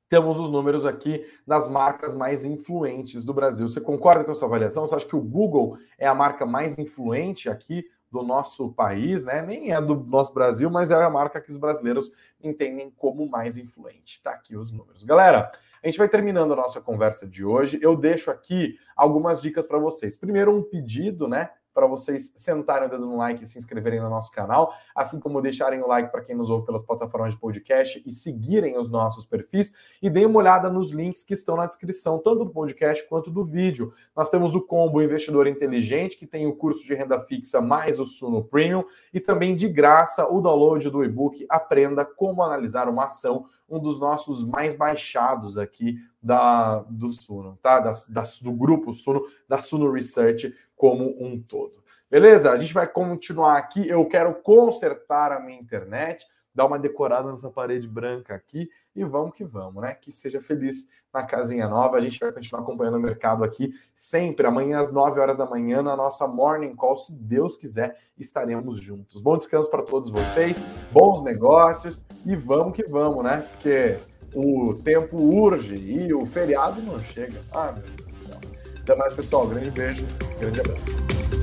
Temos 0.09 0.39
os 0.39 0.49
números 0.49 0.85
aqui 0.85 1.25
das 1.45 1.67
marcas 1.67 2.15
mais 2.15 2.45
influentes 2.45 3.25
do 3.25 3.33
Brasil. 3.33 3.67
Você 3.67 3.81
concorda 3.81 4.23
com 4.23 4.31
essa 4.31 4.45
avaliação? 4.45 4.87
Você 4.87 4.95
acha 4.95 5.05
que 5.05 5.15
o 5.15 5.21
Google 5.21 5.77
é 5.97 6.07
a 6.07 6.15
marca 6.15 6.45
mais 6.45 6.77
influente 6.77 7.49
aqui 7.49 7.85
do 8.11 8.23
nosso 8.23 8.71
país, 8.71 9.25
né? 9.25 9.41
Nem 9.41 9.71
é 9.73 9.81
do 9.81 9.95
nosso 9.95 10.33
Brasil, 10.33 10.69
mas 10.69 10.91
é 10.91 10.95
a 10.95 11.09
marca 11.09 11.41
que 11.41 11.49
os 11.49 11.57
brasileiros 11.57 12.11
entendem 12.41 12.91
como 12.97 13.27
mais 13.27 13.57
influente. 13.57 14.21
Tá 14.21 14.31
aqui 14.31 14.55
os 14.55 14.71
números. 14.71 15.03
Galera, 15.03 15.51
a 15.83 15.87
gente 15.87 15.97
vai 15.97 16.09
terminando 16.09 16.53
a 16.53 16.55
nossa 16.55 16.81
conversa 16.81 17.27
de 17.27 17.43
hoje. 17.43 17.79
Eu 17.81 17.95
deixo 17.95 18.31
aqui 18.31 18.77
algumas 18.95 19.41
dicas 19.41 19.67
para 19.67 19.77
vocês. 19.77 20.17
Primeiro, 20.17 20.55
um 20.55 20.63
pedido, 20.63 21.27
né? 21.27 21.49
Para 21.77 21.85
vocês 21.85 22.33
sentarem 22.35 22.87
o 22.87 22.89
dedo 22.89 23.05
no 23.05 23.17
like 23.17 23.43
e 23.43 23.45
se 23.45 23.59
inscreverem 23.59 23.99
no 23.99 24.09
nosso 24.09 24.31
canal, 24.31 24.73
assim 24.95 25.19
como 25.19 25.39
deixarem 25.43 25.79
o 25.79 25.87
like 25.87 26.11
para 26.11 26.23
quem 26.23 26.35
nos 26.35 26.49
ouve 26.49 26.65
pelas 26.65 26.81
plataformas 26.81 27.35
de 27.35 27.39
podcast 27.39 28.01
e 28.03 28.11
seguirem 28.11 28.79
os 28.79 28.89
nossos 28.89 29.27
perfis 29.27 29.71
e 30.01 30.09
deem 30.09 30.25
uma 30.25 30.39
olhada 30.39 30.71
nos 30.71 30.89
links 30.89 31.21
que 31.21 31.35
estão 31.35 31.55
na 31.55 31.67
descrição, 31.67 32.17
tanto 32.17 32.45
do 32.45 32.49
podcast 32.49 33.07
quanto 33.07 33.29
do 33.29 33.45
vídeo. 33.45 33.93
Nós 34.15 34.27
temos 34.27 34.55
o 34.55 34.61
combo 34.61 35.03
Investidor 35.03 35.45
Inteligente, 35.45 36.17
que 36.17 36.25
tem 36.25 36.47
o 36.47 36.55
curso 36.55 36.83
de 36.83 36.95
renda 36.95 37.19
fixa 37.19 37.61
mais 37.61 37.99
o 37.99 38.07
Suno 38.07 38.43
Premium 38.43 38.83
e 39.13 39.19
também 39.19 39.55
de 39.55 39.69
graça 39.69 40.27
o 40.27 40.41
download 40.41 40.89
do 40.89 41.03
e-book 41.03 41.45
Aprenda 41.47 42.03
como 42.03 42.41
analisar 42.41 42.89
uma 42.89 43.05
ação 43.05 43.45
um 43.69 43.79
dos 43.79 43.99
nossos 43.99 44.43
mais 44.43 44.73
baixados 44.73 45.57
aqui 45.57 45.97
da, 46.23 46.79
do 46.89 47.11
Suno, 47.11 47.57
tá? 47.61 47.79
Da, 47.79 47.91
da, 48.09 48.23
do 48.41 48.51
grupo 48.51 48.93
Suno, 48.93 49.25
da 49.47 49.59
Suno 49.59 49.91
Research 49.91 50.53
como 50.77 51.21
um 51.21 51.41
todo. 51.41 51.83
Beleza? 52.09 52.51
A 52.51 52.59
gente 52.59 52.73
vai 52.73 52.87
continuar 52.87 53.57
aqui. 53.57 53.85
Eu 53.89 54.05
quero 54.05 54.33
consertar 54.35 55.33
a 55.33 55.39
minha 55.41 55.59
internet, 55.59 56.25
dar 56.55 56.65
uma 56.65 56.79
decorada 56.79 57.29
nessa 57.29 57.49
parede 57.49 57.87
branca 57.87 58.33
aqui 58.33 58.69
e 58.95 59.03
vamos 59.03 59.35
que 59.35 59.43
vamos, 59.43 59.81
né? 59.81 59.93
Que 59.93 60.11
seja 60.11 60.39
feliz 60.39 60.87
na 61.13 61.23
casinha 61.23 61.67
nova. 61.67 61.97
A 61.97 62.01
gente 62.01 62.19
vai 62.19 62.31
continuar 62.31 62.61
acompanhando 62.61 62.95
o 62.95 63.01
mercado 63.01 63.43
aqui 63.43 63.73
sempre, 63.93 64.47
amanhã 64.47 64.79
às 64.79 64.91
9 64.91 65.19
horas 65.19 65.37
da 65.37 65.45
manhã, 65.45 65.81
na 65.81 65.95
nossa 65.95 66.25
Morning 66.27 66.75
Call. 66.75 66.97
Se 66.97 67.13
Deus 67.13 67.57
quiser, 67.57 67.97
estaremos 68.17 68.79
juntos. 68.79 69.19
Bom 69.19 69.37
descanso 69.37 69.69
para 69.69 69.83
todos 69.83 70.09
vocês, 70.09 70.63
bons 70.91 71.23
negócios 71.23 72.05
e 72.25 72.35
vamos 72.35 72.75
que 72.75 72.83
vamos, 72.83 73.23
né? 73.23 73.45
Porque 73.51 73.97
o 74.33 74.73
tempo 74.75 75.17
urge 75.17 75.75
e 75.75 76.13
o 76.13 76.25
feriado 76.25 76.81
não 76.81 76.99
chega. 76.99 77.41
Ah, 77.51 77.73
meu 77.73 77.83
Deus 77.83 78.07
do 78.07 78.13
céu. 78.13 78.56
Até 78.87 78.95
mais, 78.95 79.13
pessoal. 79.13 79.45
Grande 79.45 79.69
beijo, 79.71 80.05
grande 80.39 80.61
abraço. 80.61 81.36